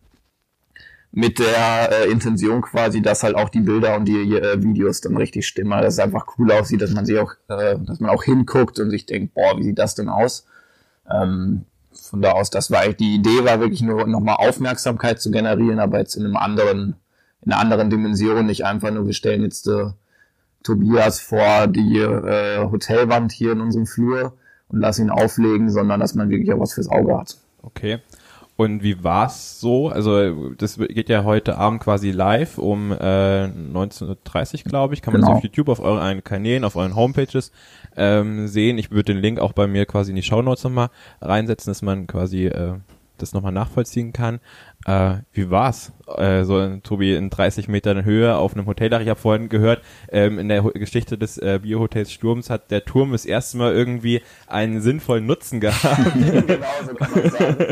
mit 1.12 1.38
der 1.38 1.90
äh, 1.90 2.10
Intention 2.10 2.62
quasi, 2.62 3.02
dass 3.02 3.22
halt 3.22 3.34
auch 3.34 3.48
die 3.48 3.60
Bilder 3.60 3.96
und 3.96 4.04
die 4.04 4.36
äh, 4.36 4.62
Videos 4.62 5.00
dann 5.00 5.16
richtig 5.16 5.46
stimmen, 5.46 5.70
dass 5.70 5.94
es 5.94 5.98
einfach 5.98 6.26
cool 6.38 6.52
aussieht, 6.52 6.82
dass 6.82 6.92
man 6.92 7.04
sich 7.04 7.18
auch, 7.18 7.32
äh, 7.48 7.76
dass 7.80 7.98
man 8.00 8.10
auch 8.10 8.22
hinguckt 8.22 8.78
und 8.78 8.90
sich 8.90 9.06
denkt, 9.06 9.34
boah, 9.34 9.58
wie 9.58 9.64
sieht 9.64 9.78
das 9.78 9.96
denn 9.96 10.08
aus? 10.08 10.46
Ähm, 11.10 11.64
von 11.92 12.22
da 12.22 12.32
aus, 12.32 12.50
das 12.50 12.70
war 12.70 12.86
die 12.88 13.16
Idee, 13.16 13.44
war 13.44 13.60
wirklich 13.60 13.82
nur 13.82 14.06
nochmal 14.06 14.36
Aufmerksamkeit 14.36 15.20
zu 15.20 15.30
generieren, 15.30 15.80
aber 15.80 15.98
jetzt 15.98 16.14
in 16.14 16.24
einem 16.24 16.36
anderen, 16.36 16.94
in 17.44 17.52
einer 17.52 17.60
anderen 17.60 17.90
Dimension, 17.90 18.46
nicht 18.46 18.64
einfach 18.64 18.92
nur, 18.92 19.06
wir 19.06 19.12
stellen 19.12 19.42
jetzt 19.42 19.66
äh, 19.66 19.86
Tobias 20.62 21.20
vor 21.20 21.66
die 21.66 21.98
äh, 21.98 22.58
Hotelwand 22.58 23.32
hier 23.32 23.52
in 23.52 23.60
unserem 23.60 23.86
Flur 23.86 24.34
und 24.68 24.80
lassen 24.80 25.06
ihn 25.06 25.10
auflegen, 25.10 25.70
sondern 25.70 25.98
dass 25.98 26.14
man 26.14 26.30
wirklich 26.30 26.52
auch 26.52 26.60
was 26.60 26.74
fürs 26.74 26.88
Auge 26.88 27.18
hat. 27.18 27.36
Okay. 27.62 27.98
Und 28.60 28.82
wie 28.82 29.02
war's 29.02 29.58
so? 29.58 29.88
Also 29.88 30.50
das 30.50 30.76
geht 30.76 31.08
ja 31.08 31.24
heute 31.24 31.56
Abend 31.56 31.80
quasi 31.80 32.10
live 32.10 32.58
um 32.58 32.92
äh, 32.92 33.46
19.30 33.46 34.68
glaube 34.68 34.92
ich. 34.92 35.00
Kann 35.00 35.14
man 35.14 35.22
genau. 35.22 35.32
das 35.32 35.38
auf 35.38 35.44
YouTube, 35.44 35.70
auf 35.70 35.80
euren 35.80 36.22
Kanälen, 36.22 36.64
auf 36.64 36.76
euren 36.76 36.94
Homepages 36.94 37.52
ähm, 37.96 38.48
sehen. 38.48 38.76
Ich 38.76 38.90
würde 38.90 39.14
den 39.14 39.22
Link 39.22 39.38
auch 39.38 39.54
bei 39.54 39.66
mir 39.66 39.86
quasi 39.86 40.10
in 40.10 40.16
die 40.16 40.22
Show 40.22 40.42
Notes 40.42 40.62
nochmal 40.62 40.90
reinsetzen, 41.22 41.70
dass 41.70 41.80
man 41.80 42.06
quasi 42.06 42.48
äh, 42.48 42.74
das 43.22 43.32
nochmal 43.32 43.52
nachvollziehen 43.52 44.12
kann. 44.12 44.40
Äh, 44.86 45.18
wie 45.32 45.50
war's? 45.50 45.92
Äh, 46.16 46.44
so 46.44 46.78
Tobi 46.78 47.14
in 47.14 47.30
30 47.30 47.68
Metern 47.68 48.04
Höhe 48.04 48.36
auf 48.36 48.54
einem 48.54 48.66
Hoteldach. 48.66 49.00
Ich 49.00 49.08
habe 49.08 49.20
vorhin 49.20 49.48
gehört, 49.48 49.82
ähm, 50.10 50.38
in 50.38 50.48
der 50.48 50.62
Geschichte 50.62 51.18
des 51.18 51.38
äh, 51.38 51.60
Biohotels 51.62 52.12
Sturms 52.12 52.50
hat 52.50 52.70
der 52.70 52.84
Turm 52.84 53.12
das 53.12 53.26
erste 53.26 53.58
Mal 53.58 53.72
irgendwie 53.72 54.22
einen 54.46 54.80
sinnvollen 54.80 55.26
Nutzen 55.26 55.60
gehabt. 55.60 56.12
genau, 56.46 56.66
so 56.86 56.94
kann 56.94 57.10
man 57.10 57.30
sagen. 57.30 57.66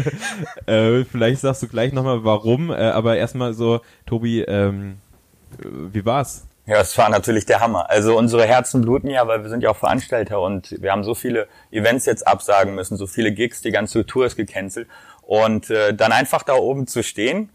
äh, 0.67 1.05
vielleicht 1.05 1.41
sagst 1.41 1.63
du 1.63 1.69
gleich 1.69 1.93
nochmal 1.93 2.25
warum, 2.25 2.71
äh, 2.71 2.75
aber 2.75 3.17
erstmal 3.17 3.55
so, 3.55 3.81
Tobi, 4.07 4.43
ähm, 4.43 4.99
wie 5.59 6.05
war's? 6.05 6.49
Ja, 6.69 6.83
es 6.83 6.99
war 6.99 7.09
natürlich 7.09 7.47
der 7.47 7.61
Hammer. 7.61 7.89
Also 7.89 8.19
unsere 8.19 8.45
Herzen 8.45 8.83
bluten 8.83 9.09
ja, 9.09 9.27
weil 9.27 9.43
wir 9.43 9.49
sind 9.49 9.63
ja 9.63 9.71
auch 9.71 9.77
Veranstalter 9.77 10.43
und 10.43 10.77
wir 10.83 10.93
haben 10.93 11.03
so 11.03 11.15
viele 11.15 11.49
Events 11.71 12.05
jetzt 12.05 12.27
absagen 12.29 12.75
müssen, 12.75 12.99
so 12.99 13.07
viele 13.07 13.33
Gigs, 13.33 13.63
die 13.63 13.71
ganze 13.71 14.05
Tour 14.05 14.27
ist 14.27 14.37
gecancelt. 14.37 14.87
Und 15.29 15.69
äh, 15.69 15.93
dann 15.93 16.11
einfach 16.11 16.43
da 16.43 16.55
oben 16.55 16.87
zu 16.87 17.03
stehen, 17.03 17.51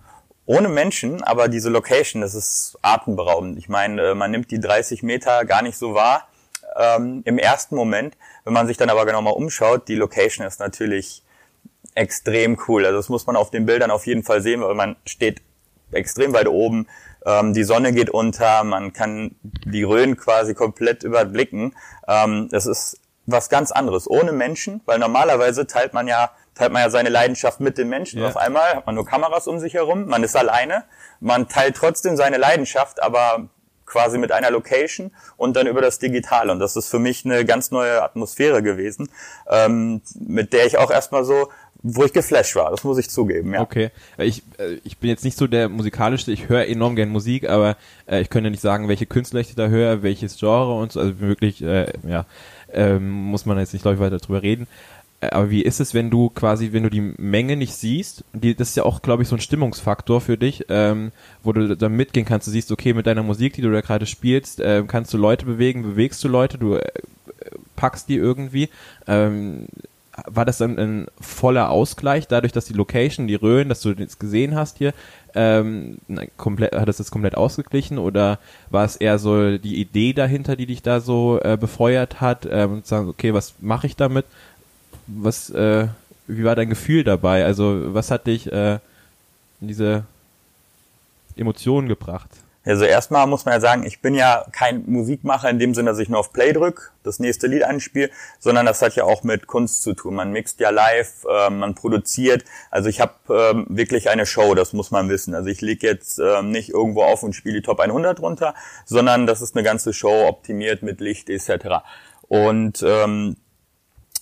ohne 0.46 0.70
Menschen, 0.70 1.24
aber 1.24 1.48
diese 1.48 1.72
Location, 1.72 2.22
das 2.22 2.36
ist 2.36 2.78
atemberaubend. 2.84 3.58
Ich 3.58 3.68
meine, 3.68 4.10
äh, 4.10 4.14
man 4.14 4.30
nimmt 4.30 4.52
die 4.52 4.60
30 4.60 5.02
Meter 5.02 5.44
gar 5.44 5.64
nicht 5.64 5.76
so 5.76 5.96
wahr 5.96 6.28
ähm, 6.76 7.24
im 7.26 7.40
ersten 7.40 7.76
Moment. 7.76 8.16
Wenn 8.44 8.54
man 8.54 8.68
sich 8.68 8.78
dann 8.78 8.92
aber 8.92 9.08
genau 9.08 9.24
mal 9.24 9.32
umschaut, 9.32 9.88
die 9.88 9.96
Location 9.96 10.46
ist 10.46 10.60
natürlich 10.60 11.24
extrem 11.96 12.60
cool. 12.68 12.86
Also 12.86 12.98
das 12.98 13.10
muss 13.10 13.26
man 13.26 13.36
auf 13.36 13.50
den 13.50 13.66
Bildern 13.66 13.90
auf 13.90 14.06
jeden 14.06 14.22
Fall 14.22 14.44
sehen, 14.44 14.62
weil 14.62 14.76
man 14.76 14.96
steht 15.08 15.42
extrem 15.92 16.32
weit 16.32 16.50
oben. 16.50 16.86
Ähm, 17.26 17.56
die 17.56 17.64
Sonne 17.64 17.92
geht 17.92 18.12
unter, 18.12 18.64
man 18.64 18.94
kann 18.94 19.34
die 19.42 19.82
Rhön 19.82 20.16
quasi 20.16 20.54
komplett 20.54 21.02
überblicken. 21.02 21.74
Ähm, 22.08 22.50
das 22.52 22.68
ist 22.68 23.00
was 23.26 23.50
ganz 23.50 23.72
anderes, 23.72 24.08
ohne 24.08 24.32
Menschen, 24.32 24.82
weil 24.86 25.00
normalerweise 25.00 25.66
teilt 25.66 25.96
man 25.96 26.08
ja 26.08 26.30
teilt 26.56 26.72
man 26.72 26.82
ja 26.82 26.90
seine 26.90 27.10
Leidenschaft 27.10 27.60
mit 27.60 27.78
den 27.78 27.90
Menschen. 27.90 28.22
Ja. 28.22 28.28
auf 28.28 28.38
einmal 28.38 28.76
hat 28.76 28.86
man 28.86 28.96
nur 28.96 29.06
Kameras 29.06 29.48
um 29.48 29.60
sich 29.60 29.74
herum, 29.74 30.06
man 30.08 30.24
ist 30.24 30.36
alleine, 30.36 30.84
man 31.20 31.48
teilt 31.48 31.76
trotzdem 31.76 32.16
seine 32.16 32.38
Leidenschaft, 32.38 33.02
aber 33.02 33.50
quasi 33.86 34.18
mit 34.18 34.32
einer 34.32 34.50
Location 34.50 35.12
und 35.38 35.56
dann 35.56 35.68
über 35.68 35.82
das 35.82 36.00
Digitale. 36.00 36.52
Und 36.52 36.60
das 36.60 36.76
ist 36.76 36.90
für 36.90 37.00
mich 37.00 37.26
eine 37.26 37.46
ganz 37.46 37.70
neue 37.70 38.02
Atmosphäre 38.02 38.64
gewesen, 38.64 39.10
ähm, 39.50 40.02
mit 40.20 40.54
der 40.54 40.66
ich 40.66 40.78
auch 40.78 40.90
erstmal 40.90 41.26
so 41.26 41.50
wo 41.84 42.06
ich 42.06 42.14
geflasht 42.14 42.56
war, 42.56 42.72
das 42.72 42.86
muss 42.86 42.98
ich 42.98 43.10
zugeben, 43.10 43.54
ja. 43.54 43.60
Okay, 43.60 43.92
ich, 44.18 44.42
äh, 44.58 44.78
ich 44.86 44.98
bin 44.98 45.10
jetzt 45.10 45.26
nicht 45.26 45.38
so 45.38 45.48
der 45.48 45.68
musikalische, 45.68 46.32
ich 46.32 46.48
höre 46.48 46.66
enorm 46.66 46.96
gern 46.96 47.10
Musik, 47.10 47.50
aber 47.50 47.76
äh, 48.06 48.22
ich 48.22 48.30
könnte 48.30 48.50
nicht 48.50 48.62
sagen, 48.62 48.88
welche 48.88 49.06
Künstler 49.06 49.42
ich 49.42 49.54
da 49.54 49.68
höre, 49.68 50.02
welches 50.02 50.40
Genre 50.40 50.80
und 50.80 50.94
so, 50.94 51.02
also 51.02 51.20
wirklich, 51.20 51.62
äh, 51.62 51.92
ja, 52.08 52.26
ähm, 52.72 53.10
muss 53.10 53.46
man 53.46 53.60
jetzt 53.60 53.74
nicht, 53.74 53.82
glaube 53.82 53.96
ich, 53.96 54.02
weiter 54.02 54.18
drüber 54.18 54.42
reden. 54.42 54.68
Äh, 55.24 55.30
aber 55.32 55.50
wie 55.50 55.62
ist 55.62 55.80
es, 55.80 55.94
wenn 55.94 56.10
du 56.10 56.30
quasi, 56.30 56.72
wenn 56.72 56.84
du 56.84 56.90
die 56.90 57.14
Menge 57.18 57.56
nicht 57.56 57.74
siehst, 57.74 58.24
die, 58.34 58.56
das 58.56 58.70
ist 58.70 58.76
ja 58.76 58.84
auch, 58.84 59.02
glaube 59.02 59.24
ich, 59.24 59.30
so 59.30 59.36
ein 59.36 59.42
Stimmungsfaktor 59.42 60.22
für 60.22 60.38
dich, 60.38 60.66
ähm, 60.70 61.12
wo 61.44 61.54
du 61.54 61.76
da 61.76 61.90
mitgehen 61.90 62.26
kannst. 62.26 62.48
Du 62.48 62.52
siehst, 62.52 62.72
okay, 62.72 62.94
mit 62.94 63.08
deiner 63.08 63.24
Musik, 63.24 63.54
die 63.54 63.62
du 63.62 63.72
da 63.72 63.82
gerade 63.82 64.06
spielst, 64.06 64.60
äh, 64.60 64.84
kannst 64.88 65.14
du 65.14 65.18
Leute 65.18 65.46
bewegen, 65.46 65.84
bewegst 65.84 66.24
du 66.24 66.28
Leute, 66.28 66.58
du 66.58 66.76
äh, 66.76 66.82
packst 67.76 68.10
die 68.10 68.16
irgendwie. 68.16 68.70
Ähm, 69.08 69.68
war 70.28 70.46
das 70.46 70.60
dann 70.60 70.78
ein 70.78 71.08
voller 71.20 71.70
Ausgleich, 71.72 72.28
dadurch, 72.28 72.54
dass 72.54 72.66
die 72.66 72.74
Location, 72.74 73.28
die 73.28 73.34
Rhön, 73.34 73.68
dass 73.68 73.82
du 73.82 73.90
jetzt 73.92 74.20
gesehen 74.20 74.56
hast 74.56 74.78
hier, 74.78 74.94
ähm, 75.34 75.98
komplett, 76.38 76.76
hat 76.76 76.88
das 76.88 76.98
das 76.98 77.10
komplett 77.10 77.36
ausgeglichen 77.36 77.98
oder 77.98 78.38
war 78.70 78.86
es 78.86 78.96
eher 78.96 79.18
so 79.18 79.58
die 79.58 79.82
Idee 79.82 80.14
dahinter, 80.14 80.56
die 80.56 80.68
dich 80.68 80.84
da 80.84 81.00
so 81.00 81.40
äh, 81.42 81.58
befeuert 81.60 82.22
hat, 82.22 82.48
ähm, 82.50 82.74
und 82.74 82.86
sagen, 82.86 83.10
okay, 83.10 83.34
was 83.34 83.56
mache 83.60 83.88
ich 83.88 83.96
damit? 83.96 84.26
Was, 85.08 85.50
äh, 85.50 85.88
wie 86.28 86.44
war 86.44 86.56
dein 86.56 86.70
Gefühl 86.70 87.04
dabei? 87.04 87.46
Also 87.46 87.94
was 87.94 88.12
hat 88.12 88.28
dich 88.28 88.52
äh, 88.52 88.80
in 89.62 89.68
diese 89.68 90.06
Emotionen 91.36 91.88
gebracht? 91.88 92.30
Also 92.66 92.86
erstmal 92.86 93.28
muss 93.28 93.44
man 93.44 93.56
ja 93.56 93.60
sagen, 93.60 93.86
ich 93.86 94.02
bin 94.02 94.16
ja 94.16 94.46
kein 94.54 94.86
Musikmacher 94.86 95.50
in 95.50 95.60
dem 95.60 95.74
Sinne, 95.74 95.90
dass 95.90 96.00
ich 96.00 96.08
nur 96.08 96.20
auf 96.20 96.32
Play 96.32 96.54
drück, 96.54 96.94
das 97.04 97.20
nächste 97.20 97.48
Lied 97.48 97.64
einspiele, 97.64 98.10
sondern 98.40 98.66
das 98.66 98.82
hat 98.82 98.96
ja 98.96 99.04
auch 99.04 99.24
mit 99.24 99.48
Kunst 99.48 99.84
zu 99.84 99.94
tun. 99.94 100.16
Man 100.16 100.32
mixt 100.32 100.62
ja 100.62 100.70
live, 100.70 101.26
äh, 101.30 101.50
man 101.50 101.76
produziert. 101.76 102.46
Also 102.72 102.88
ich 102.88 103.02
habe 103.02 103.14
ähm, 103.30 103.66
wirklich 103.68 104.10
eine 104.10 104.26
Show, 104.26 104.56
das 104.56 104.72
muss 104.72 104.92
man 104.92 105.10
wissen. 105.10 105.36
Also 105.36 105.50
ich 105.50 105.60
lege 105.60 105.86
jetzt 105.86 106.20
ähm, 106.20 106.52
nicht 106.52 106.70
irgendwo 106.70 107.04
auf 107.04 107.22
und 107.22 107.34
spiele 107.34 107.56
die 107.56 107.62
Top 107.62 107.82
100 107.82 108.22
runter, 108.22 108.54
sondern 108.86 109.28
das 109.28 109.42
ist 109.42 109.56
eine 109.56 109.64
ganze 109.64 109.92
Show 109.92 110.26
optimiert 110.26 110.84
mit 110.84 111.02
Licht 111.02 111.30
etc. 111.30 111.84
Und 112.30 112.82
ähm, 112.88 113.36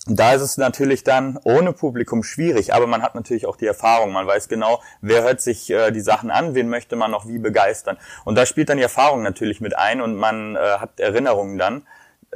da 0.07 0.33
ist 0.33 0.41
es 0.41 0.57
natürlich 0.57 1.03
dann 1.03 1.39
ohne 1.43 1.73
Publikum 1.73 2.23
schwierig, 2.23 2.73
aber 2.73 2.87
man 2.87 3.03
hat 3.03 3.13
natürlich 3.13 3.45
auch 3.45 3.55
die 3.55 3.67
Erfahrung. 3.67 4.11
Man 4.11 4.25
weiß 4.25 4.47
genau, 4.47 4.81
wer 5.01 5.21
hört 5.21 5.41
sich 5.41 5.69
äh, 5.69 5.91
die 5.91 6.01
Sachen 6.01 6.31
an, 6.31 6.55
wen 6.55 6.69
möchte 6.69 6.95
man 6.95 7.11
noch 7.11 7.27
wie 7.27 7.37
begeistern. 7.37 7.97
Und 8.25 8.35
da 8.35 8.45
spielt 8.45 8.69
dann 8.69 8.77
die 8.77 8.83
Erfahrung 8.83 9.21
natürlich 9.21 9.61
mit 9.61 9.77
ein 9.77 10.01
und 10.01 10.15
man 10.15 10.55
äh, 10.55 10.59
hat 10.59 10.99
Erinnerungen 10.99 11.57
dann, 11.59 11.85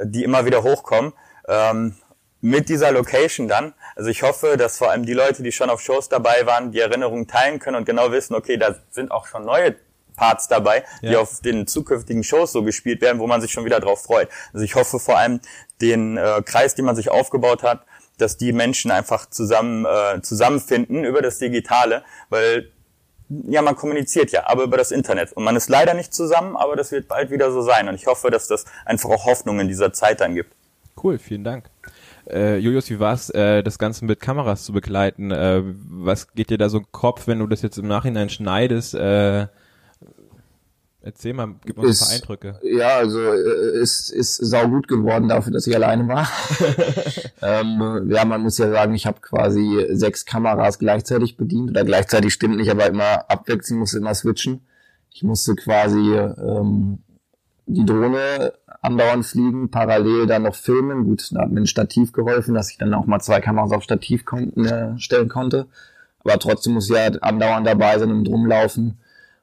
die 0.00 0.22
immer 0.22 0.44
wieder 0.44 0.62
hochkommen. 0.62 1.12
Ähm, 1.48 1.96
mit 2.40 2.68
dieser 2.68 2.92
Location 2.92 3.48
dann. 3.48 3.74
Also 3.96 4.10
ich 4.10 4.22
hoffe, 4.22 4.56
dass 4.56 4.78
vor 4.78 4.90
allem 4.90 5.04
die 5.04 5.14
Leute, 5.14 5.42
die 5.42 5.50
schon 5.50 5.70
auf 5.70 5.80
Shows 5.80 6.08
dabei 6.08 6.46
waren, 6.46 6.70
die 6.70 6.78
Erinnerungen 6.78 7.26
teilen 7.26 7.58
können 7.58 7.76
und 7.76 7.86
genau 7.86 8.12
wissen, 8.12 8.34
okay, 8.34 8.56
da 8.56 8.76
sind 8.90 9.10
auch 9.10 9.26
schon 9.26 9.44
neue 9.44 9.74
Parts 10.16 10.48
dabei, 10.48 10.84
ja. 11.02 11.10
die 11.10 11.16
auf 11.16 11.40
den 11.40 11.66
zukünftigen 11.66 12.24
Shows 12.24 12.52
so 12.52 12.62
gespielt 12.62 13.00
werden, 13.00 13.18
wo 13.18 13.26
man 13.26 13.40
sich 13.40 13.52
schon 13.52 13.64
wieder 13.64 13.80
drauf 13.80 14.02
freut. 14.02 14.28
Also 14.52 14.64
ich 14.64 14.74
hoffe 14.74 14.98
vor 14.98 15.18
allem 15.18 15.40
den 15.80 16.16
äh, 16.16 16.42
Kreis, 16.44 16.74
den 16.74 16.84
man 16.84 16.96
sich 16.96 17.10
aufgebaut 17.10 17.62
hat, 17.62 17.84
dass 18.18 18.36
die 18.36 18.52
Menschen 18.52 18.90
einfach 18.90 19.26
zusammen 19.28 19.84
äh, 19.84 20.20
zusammenfinden 20.22 21.04
über 21.04 21.20
das 21.22 21.38
Digitale, 21.38 22.02
weil 22.30 22.70
ja, 23.28 23.60
man 23.60 23.74
kommuniziert 23.74 24.30
ja, 24.30 24.46
aber 24.46 24.62
über 24.62 24.76
das 24.76 24.92
Internet. 24.92 25.32
Und 25.32 25.44
man 25.44 25.56
ist 25.56 25.68
leider 25.68 25.94
nicht 25.94 26.14
zusammen, 26.14 26.56
aber 26.56 26.76
das 26.76 26.92
wird 26.92 27.08
bald 27.08 27.30
wieder 27.30 27.50
so 27.50 27.60
sein. 27.60 27.88
Und 27.88 27.96
ich 27.96 28.06
hoffe, 28.06 28.30
dass 28.30 28.46
das 28.48 28.64
einfach 28.84 29.10
auch 29.10 29.26
Hoffnung 29.26 29.58
in 29.60 29.68
dieser 29.68 29.92
Zeit 29.92 30.20
dann 30.20 30.34
gibt. 30.34 30.52
Cool, 31.02 31.18
vielen 31.18 31.44
Dank. 31.44 31.68
Äh, 32.30 32.58
Julius, 32.58 32.88
wie 32.90 32.98
war's, 32.98 33.30
äh, 33.30 33.62
das 33.62 33.78
Ganze 33.78 34.04
mit 34.04 34.20
Kameras 34.20 34.64
zu 34.64 34.72
begleiten? 34.72 35.30
Äh, 35.30 35.62
was 35.64 36.32
geht 36.34 36.50
dir 36.50 36.58
da 36.58 36.68
so 36.68 36.78
im 36.78 36.86
Kopf, 36.90 37.26
wenn 37.26 37.38
du 37.38 37.46
das 37.46 37.62
jetzt 37.62 37.78
im 37.78 37.86
Nachhinein 37.86 38.28
schneidest? 38.28 38.94
Äh, 38.94 39.46
Erzähl 41.06 41.34
mal, 41.34 41.54
gib 41.64 41.78
uns 41.78 41.88
ist, 41.88 42.02
ein 42.02 42.06
paar 42.06 42.14
Eindrücke. 42.16 42.58
Ja, 42.64 42.96
also 42.96 43.20
äh, 43.20 43.80
ist, 43.80 44.10
ist 44.10 44.38
sau 44.38 44.66
gut 44.66 44.88
geworden 44.88 45.28
dafür, 45.28 45.52
dass 45.52 45.68
ich 45.68 45.76
alleine 45.76 46.08
war. 46.08 46.28
ähm, 47.42 48.10
ja, 48.10 48.24
man 48.24 48.42
muss 48.42 48.58
ja 48.58 48.68
sagen, 48.68 48.92
ich 48.92 49.06
habe 49.06 49.20
quasi 49.20 49.86
sechs 49.90 50.26
Kameras 50.26 50.80
gleichzeitig 50.80 51.36
bedient 51.36 51.70
oder 51.70 51.84
gleichzeitig 51.84 52.32
stimmt 52.32 52.56
nicht, 52.56 52.72
aber 52.72 52.86
immer 52.86 53.30
abwechseln, 53.30 53.78
musste 53.78 53.98
immer 53.98 54.16
switchen. 54.16 54.66
Ich 55.12 55.22
musste 55.22 55.54
quasi 55.54 56.00
ähm, 56.16 56.98
die 57.66 57.86
Drohne 57.86 58.54
andauernd 58.82 59.24
fliegen, 59.24 59.70
parallel 59.70 60.26
dann 60.26 60.42
noch 60.42 60.56
filmen. 60.56 61.04
Gut, 61.04 61.28
da 61.30 61.42
hat 61.42 61.52
mir 61.52 61.60
ein 61.60 61.68
Stativ 61.68 62.10
geholfen, 62.10 62.52
dass 62.52 62.72
ich 62.72 62.78
dann 62.78 62.92
auch 62.94 63.06
mal 63.06 63.20
zwei 63.20 63.40
Kameras 63.40 63.70
auf 63.70 63.84
Stativ 63.84 64.24
kon 64.24 64.52
äh, 64.56 64.98
stellen 64.98 65.28
konnte. 65.28 65.68
Aber 66.24 66.36
trotzdem 66.40 66.74
muss 66.74 66.90
ich 66.90 66.96
ja 66.96 67.06
andauernd 67.20 67.64
dabei 67.64 67.96
sein 67.96 68.10
und 68.10 68.24
drum 68.24 68.44
laufen 68.44 68.98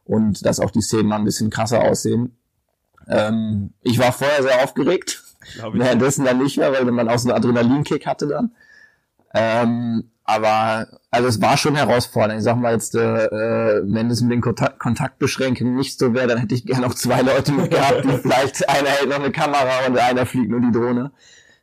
und 0.05 0.45
dass 0.45 0.59
auch 0.59 0.71
die 0.71 0.81
Szenen 0.81 1.07
mal 1.07 1.17
ein 1.17 1.25
bisschen 1.25 1.49
krasser 1.49 1.83
aussehen. 1.83 2.37
Ähm, 3.07 3.73
ich 3.81 3.99
war 3.99 4.11
vorher 4.11 4.41
sehr 4.41 4.63
aufgeregt, 4.63 5.23
währenddessen 5.71 6.25
dann 6.25 6.39
nicht 6.39 6.57
mehr, 6.57 6.71
weil 6.71 6.85
man 6.85 7.09
auch 7.09 7.19
so 7.19 7.29
einen 7.29 7.37
Adrenalinkick 7.37 8.05
hatte 8.05 8.27
dann. 8.27 8.51
Ähm, 9.33 10.09
aber 10.25 10.87
also 11.11 11.27
es 11.27 11.41
war 11.41 11.57
schon 11.57 11.75
herausfordernd. 11.75 12.39
Ich 12.39 12.45
sag 12.45 12.55
mal 12.55 12.73
jetzt, 12.73 12.95
äh, 12.95 13.25
äh 13.25 13.81
wenn 13.85 14.09
es 14.09 14.21
mit 14.21 14.31
den 14.31 14.41
Kontakt 14.41 14.79
Kontaktbeschränkungen 14.79 15.75
nicht 15.75 15.99
so 15.99 16.13
wäre, 16.13 16.27
dann 16.27 16.37
hätte 16.37 16.55
ich 16.55 16.65
gerne 16.65 16.87
noch 16.87 16.93
zwei 16.93 17.21
Leute 17.21 17.51
mit 17.51 17.71
gehabt, 17.71 18.05
die 18.05 18.17
vielleicht 18.21 18.69
einer 18.69 18.89
hält 18.89 19.09
noch 19.09 19.19
eine 19.19 19.31
Kamera 19.31 19.85
und 19.87 19.97
einer 19.97 20.25
fliegt 20.25 20.49
nur 20.49 20.61
die 20.61 20.71
Drohne. 20.71 21.11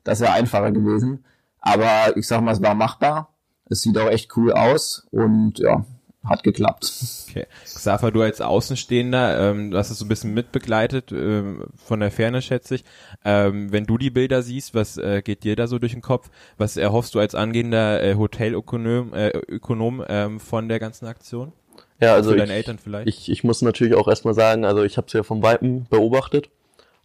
Das 0.04 0.20
wäre 0.20 0.32
einfacher 0.32 0.72
gewesen. 0.72 1.24
Aber 1.60 2.16
ich 2.16 2.26
sag 2.26 2.42
mal, 2.42 2.52
es 2.52 2.62
war 2.62 2.74
machbar. 2.74 3.32
Es 3.66 3.82
sieht 3.82 3.96
auch 3.98 4.08
echt 4.08 4.36
cool 4.36 4.52
aus 4.52 5.06
und 5.10 5.58
ja, 5.58 5.84
hat 6.24 6.42
geklappt. 6.42 6.92
Okay. 7.28 7.46
Xaver, 7.64 8.10
du 8.10 8.20
als 8.22 8.40
Außenstehender, 8.40 9.50
ähm, 9.50 9.70
du 9.70 9.78
hast 9.78 9.90
es 9.90 9.98
so 9.98 10.04
ein 10.04 10.08
bisschen 10.08 10.34
mitbegleitet, 10.34 11.12
ähm, 11.12 11.64
von 11.76 12.00
der 12.00 12.10
Ferne 12.10 12.42
schätze 12.42 12.74
ich. 12.74 12.84
Ähm, 13.24 13.72
wenn 13.72 13.86
du 13.86 13.96
die 13.96 14.10
Bilder 14.10 14.42
siehst, 14.42 14.74
was 14.74 14.98
äh, 14.98 15.22
geht 15.22 15.44
dir 15.44 15.56
da 15.56 15.66
so 15.66 15.78
durch 15.78 15.92
den 15.92 16.02
Kopf? 16.02 16.30
Was 16.58 16.76
erhoffst 16.76 17.14
du 17.14 17.20
als 17.20 17.34
angehender 17.34 18.02
äh, 18.02 18.16
Hotelökonom 18.16 19.14
äh, 19.14 19.30
Ökonom, 19.48 20.04
ähm, 20.08 20.40
von 20.40 20.68
der 20.68 20.78
ganzen 20.78 21.06
Aktion? 21.06 21.52
Ja, 22.00 22.14
also 22.14 22.34
ich, 22.34 22.42
Eltern 22.42 22.78
vielleicht? 22.78 23.08
Ich, 23.08 23.30
ich 23.30 23.44
muss 23.44 23.62
natürlich 23.62 23.94
auch 23.94 24.08
erstmal 24.08 24.34
sagen, 24.34 24.64
also 24.64 24.82
ich 24.82 24.96
habe 24.96 25.06
es 25.06 25.12
ja 25.12 25.22
vom 25.22 25.42
Weipen 25.42 25.86
beobachtet 25.88 26.50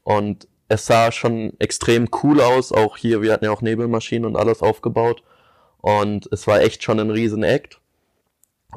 und 0.04 0.48
es 0.68 0.86
sah 0.86 1.12
schon 1.12 1.54
extrem 1.60 2.10
cool 2.24 2.42
aus. 2.42 2.72
Auch 2.72 2.98
hier, 2.98 3.22
wir 3.22 3.32
hatten 3.32 3.46
ja 3.46 3.52
auch 3.52 3.62
Nebelmaschinen 3.62 4.26
und 4.26 4.36
alles 4.36 4.62
aufgebaut 4.62 5.24
und 5.80 6.28
es 6.32 6.48
war 6.48 6.62
echt 6.62 6.84
schon 6.84 7.00
ein 7.00 7.12
riesen 7.12 7.44
Act. 7.44 7.80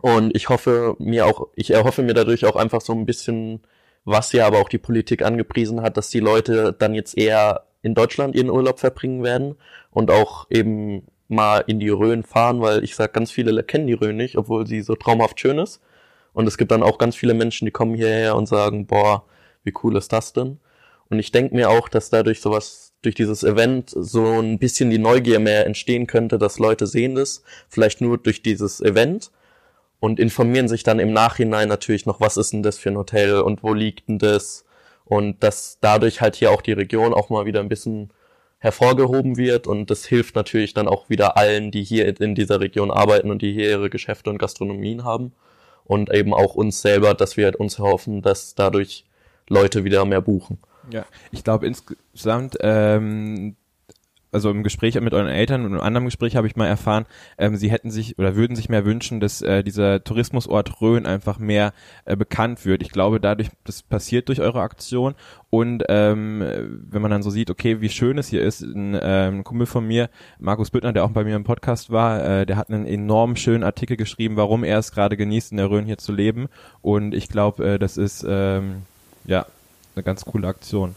Und 0.02 0.34
ich 0.36 0.48
hoffe 0.48 0.96
mir 0.98 1.26
auch, 1.26 1.48
ich 1.54 1.70
erhoffe 1.70 2.02
mir 2.02 2.14
dadurch 2.14 2.44
auch 2.44 2.56
einfach 2.56 2.80
so 2.80 2.92
ein 2.92 3.06
bisschen, 3.06 3.60
was 4.04 4.32
ja 4.32 4.46
aber 4.46 4.60
auch 4.60 4.68
die 4.68 4.78
Politik 4.78 5.22
angepriesen 5.22 5.82
hat, 5.82 5.96
dass 5.96 6.10
die 6.10 6.20
Leute 6.20 6.74
dann 6.78 6.94
jetzt 6.94 7.16
eher 7.16 7.64
in 7.82 7.94
Deutschland 7.94 8.34
ihren 8.34 8.50
Urlaub 8.50 8.80
verbringen 8.80 9.22
werden 9.22 9.56
und 9.90 10.10
auch 10.10 10.46
eben 10.50 11.06
mal 11.28 11.62
in 11.66 11.78
die 11.78 11.90
Rhön 11.90 12.22
fahren, 12.22 12.60
weil 12.60 12.82
ich 12.82 12.94
sag, 12.94 13.12
ganz 13.12 13.30
viele 13.30 13.62
kennen 13.62 13.86
die 13.86 13.92
Rhön 13.92 14.16
nicht, 14.16 14.36
obwohl 14.36 14.66
sie 14.66 14.80
so 14.80 14.94
traumhaft 14.94 15.38
schön 15.40 15.58
ist. 15.58 15.80
Und 16.32 16.46
es 16.46 16.56
gibt 16.56 16.70
dann 16.70 16.82
auch 16.82 16.98
ganz 16.98 17.16
viele 17.16 17.34
Menschen, 17.34 17.66
die 17.66 17.70
kommen 17.70 17.94
hierher 17.94 18.36
und 18.36 18.46
sagen, 18.46 18.86
boah, 18.86 19.24
wie 19.64 19.74
cool 19.82 19.96
ist 19.96 20.12
das 20.12 20.32
denn? 20.32 20.58
Und 21.10 21.18
ich 21.18 21.32
denke 21.32 21.54
mir 21.54 21.70
auch, 21.70 21.88
dass 21.88 22.10
dadurch 22.10 22.40
sowas, 22.40 22.94
durch 23.02 23.14
dieses 23.14 23.44
Event 23.44 23.90
so 23.94 24.40
ein 24.40 24.58
bisschen 24.58 24.90
die 24.90 24.98
Neugier 24.98 25.38
mehr 25.38 25.66
entstehen 25.66 26.06
könnte, 26.06 26.38
dass 26.38 26.58
Leute 26.58 26.86
sehen 26.86 27.14
das, 27.14 27.42
vielleicht 27.68 28.00
nur 28.00 28.18
durch 28.18 28.42
dieses 28.42 28.80
Event, 28.80 29.30
und 30.00 30.20
informieren 30.20 30.68
sich 30.68 30.82
dann 30.82 30.98
im 30.98 31.12
Nachhinein 31.12 31.68
natürlich 31.68 32.06
noch, 32.06 32.20
was 32.20 32.36
ist 32.36 32.52
denn 32.52 32.62
das 32.62 32.78
für 32.78 32.90
ein 32.90 32.96
Hotel 32.96 33.40
und 33.40 33.62
wo 33.62 33.74
liegt 33.74 34.08
denn 34.08 34.18
das? 34.18 34.64
Und 35.04 35.42
dass 35.42 35.78
dadurch 35.80 36.20
halt 36.20 36.36
hier 36.36 36.50
auch 36.50 36.62
die 36.62 36.72
Region 36.72 37.14
auch 37.14 37.30
mal 37.30 37.46
wieder 37.46 37.60
ein 37.60 37.68
bisschen 37.68 38.10
hervorgehoben 38.58 39.36
wird. 39.36 39.66
Und 39.66 39.90
das 39.90 40.04
hilft 40.04 40.36
natürlich 40.36 40.74
dann 40.74 40.88
auch 40.88 41.08
wieder 41.08 41.36
allen, 41.36 41.70
die 41.70 41.82
hier 41.82 42.20
in 42.20 42.34
dieser 42.34 42.60
Region 42.60 42.90
arbeiten 42.90 43.30
und 43.30 43.42
die 43.42 43.52
hier 43.52 43.70
ihre 43.70 43.90
Geschäfte 43.90 44.30
und 44.30 44.38
Gastronomien 44.38 45.04
haben. 45.04 45.32
Und 45.84 46.12
eben 46.12 46.34
auch 46.34 46.54
uns 46.54 46.82
selber, 46.82 47.14
dass 47.14 47.36
wir 47.36 47.46
halt 47.46 47.56
uns 47.56 47.78
hoffen, 47.78 48.20
dass 48.20 48.54
dadurch 48.54 49.06
Leute 49.48 49.84
wieder 49.84 50.04
mehr 50.04 50.20
buchen. 50.20 50.58
Ja, 50.90 51.06
ich 51.32 51.44
glaube 51.44 51.66
insgesamt 51.66 52.58
ähm, 52.60 53.56
also 54.32 54.50
im 54.50 54.62
Gespräch 54.62 55.00
mit 55.00 55.14
euren 55.14 55.28
Eltern 55.28 55.64
und 55.64 55.72
im 55.72 55.80
anderen 55.80 56.04
Gespräch 56.04 56.36
habe 56.36 56.46
ich 56.46 56.56
mal 56.56 56.66
erfahren, 56.66 57.06
ähm, 57.38 57.56
sie 57.56 57.70
hätten 57.70 57.90
sich 57.90 58.18
oder 58.18 58.36
würden 58.36 58.56
sich 58.56 58.68
mehr 58.68 58.84
wünschen, 58.84 59.20
dass 59.20 59.42
äh, 59.42 59.62
dieser 59.62 60.04
Tourismusort 60.04 60.80
Rhön 60.80 61.06
einfach 61.06 61.38
mehr 61.38 61.72
äh, 62.04 62.16
bekannt 62.16 62.64
wird. 62.64 62.82
Ich 62.82 62.90
glaube, 62.90 63.20
dadurch, 63.20 63.48
das 63.64 63.82
passiert 63.82 64.28
durch 64.28 64.40
eure 64.40 64.60
Aktion 64.60 65.14
und 65.50 65.84
ähm, 65.88 66.42
wenn 66.90 67.02
man 67.02 67.10
dann 67.10 67.22
so 67.22 67.30
sieht, 67.30 67.50
okay, 67.50 67.80
wie 67.80 67.88
schön 67.88 68.18
es 68.18 68.28
hier 68.28 68.42
ist, 68.42 68.62
ein, 68.62 68.98
ähm, 69.00 69.44
Kumpel 69.44 69.66
von 69.66 69.86
mir, 69.86 70.10
Markus 70.38 70.70
Büttner, 70.70 70.92
der 70.92 71.04
auch 71.04 71.10
bei 71.10 71.24
mir 71.24 71.36
im 71.36 71.44
Podcast 71.44 71.90
war, 71.90 72.24
äh, 72.24 72.46
der 72.46 72.56
hat 72.56 72.68
einen 72.70 72.86
enorm 72.86 73.36
schönen 73.36 73.64
Artikel 73.64 73.96
geschrieben, 73.96 74.36
warum 74.36 74.64
er 74.64 74.78
es 74.78 74.92
gerade 74.92 75.16
genießt, 75.16 75.52
in 75.52 75.56
der 75.56 75.70
Rhön 75.70 75.86
hier 75.86 75.98
zu 75.98 76.12
leben 76.12 76.48
und 76.82 77.14
ich 77.14 77.28
glaube, 77.28 77.64
äh, 77.64 77.78
das 77.78 77.96
ist 77.96 78.24
ähm, 78.28 78.82
ja 79.24 79.46
eine 79.94 80.02
ganz 80.02 80.24
coole 80.24 80.46
Aktion. 80.46 80.94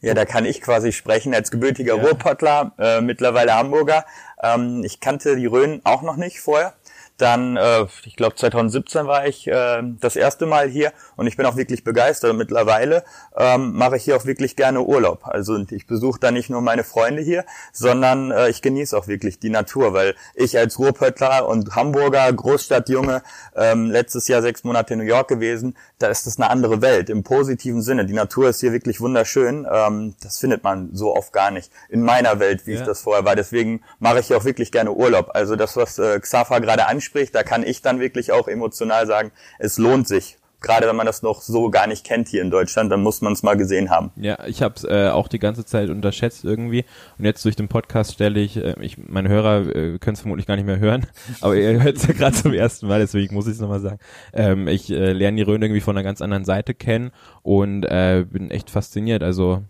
Ja, 0.00 0.14
da 0.14 0.24
kann 0.24 0.44
ich 0.44 0.60
quasi 0.60 0.92
sprechen 0.92 1.34
als 1.34 1.50
gebürtiger 1.50 1.96
ja. 1.96 2.02
Ruhrpottler, 2.02 2.72
äh, 2.78 3.00
mittlerweile 3.00 3.54
Hamburger. 3.54 4.04
Ähm, 4.40 4.84
ich 4.84 5.00
kannte 5.00 5.34
die 5.34 5.46
Rhön 5.46 5.80
auch 5.84 6.02
noch 6.02 6.16
nicht 6.16 6.40
vorher. 6.40 6.74
Dann, 7.18 7.56
äh, 7.56 7.86
ich 8.04 8.16
glaube 8.16 8.36
2017 8.36 9.06
war 9.06 9.26
ich 9.26 9.46
äh, 9.48 9.82
das 10.00 10.16
erste 10.16 10.46
Mal 10.46 10.68
hier 10.68 10.92
und 11.16 11.26
ich 11.26 11.36
bin 11.36 11.46
auch 11.46 11.56
wirklich 11.56 11.82
begeistert. 11.82 12.34
Mittlerweile 12.36 13.02
ähm, 13.36 13.72
mache 13.74 13.96
ich 13.96 14.04
hier 14.04 14.16
auch 14.16 14.24
wirklich 14.24 14.54
gerne 14.54 14.82
Urlaub. 14.82 15.22
Also 15.24 15.58
ich 15.70 15.86
besuche 15.88 16.20
da 16.20 16.30
nicht 16.30 16.48
nur 16.48 16.60
meine 16.60 16.84
Freunde 16.84 17.20
hier, 17.20 17.44
sondern 17.72 18.30
äh, 18.30 18.48
ich 18.50 18.62
genieße 18.62 18.96
auch 18.96 19.08
wirklich 19.08 19.40
die 19.40 19.50
Natur, 19.50 19.92
weil 19.94 20.14
ich 20.34 20.56
als 20.56 20.78
Ruhrpöttler 20.78 21.48
und 21.48 21.74
Hamburger 21.74 22.32
Großstadtjunge 22.32 23.22
ähm, 23.56 23.90
letztes 23.90 24.28
Jahr 24.28 24.40
sechs 24.40 24.62
Monate 24.62 24.94
in 24.94 25.00
New 25.00 25.04
York 25.04 25.26
gewesen, 25.26 25.76
da 25.98 26.06
ist 26.06 26.26
das 26.28 26.38
eine 26.38 26.48
andere 26.50 26.80
Welt 26.82 27.10
im 27.10 27.24
positiven 27.24 27.82
Sinne. 27.82 28.06
Die 28.06 28.14
Natur 28.14 28.50
ist 28.50 28.60
hier 28.60 28.72
wirklich 28.72 29.00
wunderschön. 29.00 29.66
Ähm, 29.68 30.14
das 30.22 30.38
findet 30.38 30.62
man 30.62 30.90
so 30.92 31.16
oft 31.16 31.32
gar 31.32 31.50
nicht 31.50 31.72
in 31.88 32.02
meiner 32.02 32.38
Welt, 32.38 32.64
wie 32.66 32.74
ja. 32.74 32.80
ich 32.80 32.86
das 32.86 33.00
vorher 33.00 33.24
war. 33.24 33.34
Deswegen 33.34 33.82
mache 33.98 34.20
ich 34.20 34.28
hier 34.28 34.36
auch 34.36 34.44
wirklich 34.44 34.70
gerne 34.70 34.92
Urlaub. 34.92 35.30
Also 35.34 35.56
das, 35.56 35.76
was 35.76 35.98
äh, 35.98 36.20
Xafa 36.20 36.60
gerade 36.60 36.86
anspricht, 36.86 37.07
da 37.32 37.42
kann 37.42 37.62
ich 37.62 37.82
dann 37.82 38.00
wirklich 38.00 38.32
auch 38.32 38.48
emotional 38.48 39.06
sagen, 39.06 39.32
es 39.58 39.78
lohnt 39.78 40.08
sich 40.08 40.38
gerade 40.60 40.86
wenn 40.86 40.96
man 40.96 41.06
das 41.06 41.22
noch 41.22 41.40
so 41.40 41.70
gar 41.70 41.86
nicht 41.86 42.04
kennt 42.04 42.28
hier 42.28 42.42
in 42.42 42.50
Deutschland, 42.50 42.90
dann 42.90 43.02
muss 43.02 43.20
man 43.20 43.32
es 43.32 43.42
mal 43.42 43.56
gesehen 43.56 43.90
haben. 43.90 44.10
Ja, 44.16 44.38
ich 44.46 44.62
habe 44.62 44.74
es 44.76 44.84
äh, 44.84 45.08
auch 45.08 45.28
die 45.28 45.38
ganze 45.38 45.64
Zeit 45.64 45.90
unterschätzt 45.90 46.44
irgendwie 46.44 46.84
und 47.18 47.24
jetzt 47.24 47.44
durch 47.44 47.56
den 47.56 47.68
Podcast 47.68 48.12
stelle 48.12 48.40
ich, 48.40 48.56
äh, 48.56 48.74
ich 48.80 48.98
meine 48.98 49.28
Hörer 49.28 49.66
äh, 49.66 49.98
können 49.98 50.14
es 50.14 50.20
vermutlich 50.20 50.46
gar 50.46 50.56
nicht 50.56 50.66
mehr 50.66 50.78
hören, 50.78 51.06
aber 51.40 51.56
ihr 51.56 51.82
hört 51.82 51.96
es 51.96 52.06
ja 52.06 52.14
gerade 52.14 52.36
zum 52.36 52.52
ersten 52.52 52.88
Mal, 52.88 53.00
deswegen 53.00 53.34
muss 53.34 53.46
ich 53.46 53.54
es 53.54 53.60
nochmal 53.60 53.80
sagen. 53.80 53.98
Ähm, 54.32 54.68
ich 54.68 54.90
äh, 54.90 55.12
lerne 55.12 55.36
die 55.36 55.42
Rhön 55.42 55.62
irgendwie 55.62 55.80
von 55.80 55.96
einer 55.96 56.04
ganz 56.04 56.20
anderen 56.20 56.44
Seite 56.44 56.74
kennen 56.74 57.12
und 57.42 57.84
äh, 57.84 58.24
bin 58.28 58.50
echt 58.50 58.70
fasziniert. 58.70 59.22
Also 59.22 59.62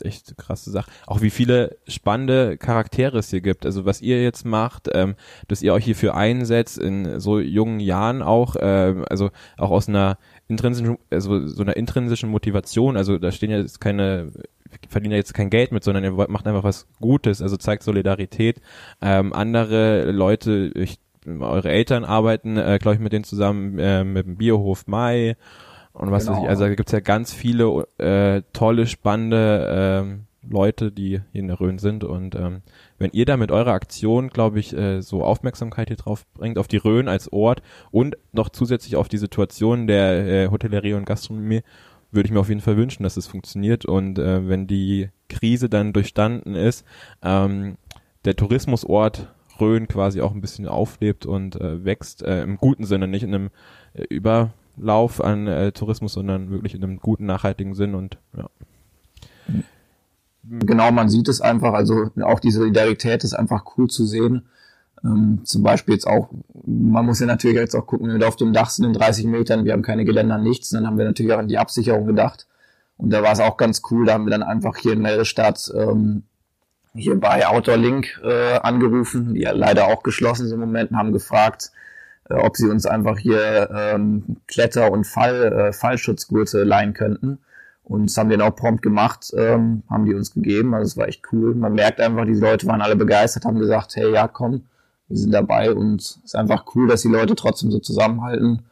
ist 0.00 0.04
echt 0.04 0.28
eine 0.28 0.36
krasse 0.36 0.70
Sache. 0.70 0.90
Auch 1.06 1.22
wie 1.22 1.30
viele 1.30 1.76
spannende 1.86 2.56
Charaktere 2.56 3.18
es 3.18 3.30
hier 3.30 3.40
gibt. 3.40 3.66
Also 3.66 3.84
was 3.84 4.00
ihr 4.00 4.22
jetzt 4.22 4.44
macht, 4.44 4.88
ähm, 4.92 5.14
dass 5.48 5.62
ihr 5.62 5.72
euch 5.74 5.84
hierfür 5.84 6.14
einsetzt 6.14 6.78
in 6.78 7.20
so 7.20 7.38
jungen 7.40 7.80
Jahren 7.80 8.22
auch, 8.22 8.56
äh, 8.56 8.94
also 9.08 9.30
auch 9.56 9.70
aus 9.70 9.88
einer 9.88 10.18
intrinsischen, 10.48 10.98
also 11.10 11.46
so 11.46 11.62
einer 11.62 11.76
intrinsischen 11.76 12.30
Motivation. 12.30 12.96
Also 12.96 13.18
da 13.18 13.32
stehen 13.32 13.50
ja 13.50 13.58
jetzt 13.58 13.80
keine 13.80 14.32
verdient 14.88 15.12
ja 15.12 15.18
jetzt 15.18 15.34
kein 15.34 15.50
Geld 15.50 15.72
mit, 15.72 15.84
sondern 15.84 16.04
ihr 16.04 16.12
macht 16.12 16.46
einfach 16.46 16.64
was 16.64 16.86
Gutes, 17.00 17.42
also 17.42 17.56
zeigt 17.56 17.82
Solidarität. 17.82 18.60
Ähm, 19.00 19.32
andere 19.32 20.10
Leute, 20.10 20.72
ich, 20.74 20.98
eure 21.26 21.70
Eltern 21.70 22.04
arbeiten, 22.04 22.56
äh, 22.56 22.78
glaube 22.80 22.96
ich, 22.96 23.00
mit 23.00 23.12
denen 23.12 23.24
zusammen 23.24 23.78
äh, 23.78 24.04
mit 24.04 24.26
dem 24.26 24.36
Biohof 24.36 24.86
Mai 24.86 25.36
und 25.94 26.10
was 26.10 26.26
genau. 26.26 26.36
weiß 26.36 26.42
ich, 26.44 26.48
also 26.50 26.64
da 26.64 26.74
gibt's 26.74 26.92
ja 26.92 27.00
ganz 27.00 27.32
viele 27.32 27.86
äh, 27.98 28.42
tolle, 28.52 28.86
spannende 28.86 30.02
ähm, 30.02 30.26
Leute, 30.42 30.90
die 30.90 31.20
hier 31.32 31.40
in 31.40 31.46
der 31.46 31.60
Rhön 31.60 31.78
sind. 31.78 32.02
Und 32.02 32.34
ähm, 32.34 32.62
wenn 32.98 33.12
ihr 33.12 33.24
da 33.24 33.36
mit 33.36 33.52
eurer 33.52 33.72
Aktion, 33.72 34.28
glaube 34.28 34.58
ich, 34.58 34.76
äh, 34.76 35.00
so 35.00 35.24
Aufmerksamkeit 35.24 35.88
hier 35.88 35.96
drauf 35.96 36.26
bringt, 36.34 36.58
auf 36.58 36.66
die 36.66 36.78
Rhön 36.78 37.08
als 37.08 37.32
Ort 37.32 37.62
und 37.92 38.16
noch 38.32 38.48
zusätzlich 38.48 38.96
auf 38.96 39.08
die 39.08 39.18
Situation 39.18 39.86
der 39.86 40.26
äh, 40.26 40.48
Hotellerie 40.48 40.94
und 40.94 41.06
Gastronomie, 41.06 41.62
würde 42.10 42.26
ich 42.26 42.32
mir 42.32 42.40
auf 42.40 42.48
jeden 42.48 42.60
Fall 42.60 42.76
wünschen, 42.76 43.04
dass 43.04 43.16
es 43.16 43.28
funktioniert. 43.28 43.84
Und 43.84 44.18
äh, 44.18 44.48
wenn 44.48 44.66
die 44.66 45.10
Krise 45.28 45.68
dann 45.68 45.92
durchstanden 45.92 46.56
ist, 46.56 46.84
ähm, 47.22 47.76
der 48.24 48.34
Tourismusort 48.34 49.32
Rhön 49.60 49.86
quasi 49.86 50.20
auch 50.20 50.32
ein 50.32 50.40
bisschen 50.40 50.66
auflebt 50.66 51.24
und 51.24 51.54
äh, 51.60 51.84
wächst, 51.84 52.24
äh, 52.24 52.42
im 52.42 52.56
guten 52.56 52.84
Sinne, 52.84 53.06
nicht 53.06 53.22
in 53.22 53.34
einem 53.34 53.50
äh, 53.94 54.02
über 54.08 54.52
Lauf 54.76 55.22
an 55.22 55.46
äh, 55.46 55.72
Tourismus, 55.72 56.12
sondern 56.12 56.50
wirklich 56.50 56.74
in 56.74 56.82
einem 56.82 56.98
guten, 56.98 57.26
nachhaltigen 57.26 57.74
Sinn 57.74 57.94
und 57.94 58.18
ja. 58.36 58.48
Genau, 60.46 60.90
man 60.92 61.08
sieht 61.08 61.28
es 61.28 61.40
einfach, 61.40 61.72
also 61.72 62.10
auch 62.22 62.38
die 62.38 62.50
Solidarität 62.50 63.24
ist 63.24 63.32
einfach 63.32 63.64
cool 63.76 63.88
zu 63.88 64.04
sehen. 64.04 64.46
Ähm, 65.02 65.40
zum 65.44 65.62
Beispiel 65.62 65.94
jetzt 65.94 66.06
auch, 66.06 66.28
man 66.66 67.06
muss 67.06 67.20
ja 67.20 67.26
natürlich 67.26 67.56
jetzt 67.56 67.74
auch 67.74 67.86
gucken, 67.86 68.08
wenn 68.08 68.20
wir 68.20 68.28
auf 68.28 68.36
dem 68.36 68.52
Dach 68.52 68.70
sind 68.70 68.84
in 68.84 68.92
30 68.92 69.26
Metern, 69.26 69.64
wir 69.64 69.72
haben 69.72 69.82
keine 69.82 70.04
Geländer, 70.04 70.38
nichts, 70.38 70.70
dann 70.70 70.86
haben 70.86 70.98
wir 70.98 71.04
natürlich 71.04 71.32
auch 71.32 71.38
an 71.38 71.48
die 71.48 71.58
Absicherung 71.58 72.06
gedacht. 72.06 72.46
Und 72.96 73.10
da 73.10 73.22
war 73.22 73.32
es 73.32 73.40
auch 73.40 73.56
ganz 73.56 73.82
cool, 73.90 74.06
da 74.06 74.14
haben 74.14 74.26
wir 74.26 74.30
dann 74.30 74.42
einfach 74.42 74.76
hier 74.76 74.92
in 74.92 75.02
Meldestadt 75.02 75.72
ähm, 75.74 76.24
hier 76.94 77.18
bei 77.18 77.46
Outdoor 77.46 77.76
Link 77.76 78.20
äh, 78.22 78.58
angerufen, 78.58 79.34
die 79.34 79.40
ja 79.40 79.52
leider 79.52 79.86
auch 79.86 80.02
geschlossen 80.02 80.46
sind 80.46 80.54
im 80.54 80.60
Moment, 80.60 80.92
haben 80.92 81.12
gefragt, 81.12 81.72
äh, 82.30 82.34
ob 82.34 82.56
sie 82.56 82.68
uns 82.68 82.86
einfach 82.86 83.18
hier 83.18 83.70
ähm, 83.74 84.36
Kletter- 84.46 84.92
und 84.92 85.06
Fall, 85.06 85.52
äh, 85.52 85.72
Fallschutzgurte 85.72 86.64
leihen 86.64 86.94
könnten. 86.94 87.38
Und 87.84 88.08
das 88.08 88.16
haben 88.16 88.30
wir 88.30 88.38
dann 88.38 88.48
auch 88.48 88.56
prompt 88.56 88.82
gemacht, 88.82 89.32
ähm, 89.36 89.82
haben 89.90 90.06
die 90.06 90.14
uns 90.14 90.32
gegeben. 90.32 90.74
Also 90.74 90.92
es 90.92 90.96
war 90.96 91.06
echt 91.06 91.22
cool. 91.32 91.54
Man 91.54 91.74
merkt 91.74 92.00
einfach, 92.00 92.24
die 92.24 92.32
Leute 92.32 92.66
waren 92.66 92.80
alle 92.80 92.96
begeistert, 92.96 93.44
haben 93.44 93.58
gesagt, 93.58 93.94
hey, 93.96 94.10
ja, 94.10 94.26
komm, 94.26 94.62
wir 95.08 95.18
sind 95.18 95.32
dabei. 95.32 95.72
Und 95.72 96.00
es 96.00 96.20
ist 96.24 96.34
einfach 96.34 96.64
cool, 96.74 96.88
dass 96.88 97.02
die 97.02 97.08
Leute 97.08 97.34
trotzdem 97.34 97.70
so 97.70 97.78
zusammenhalten. 97.78 98.62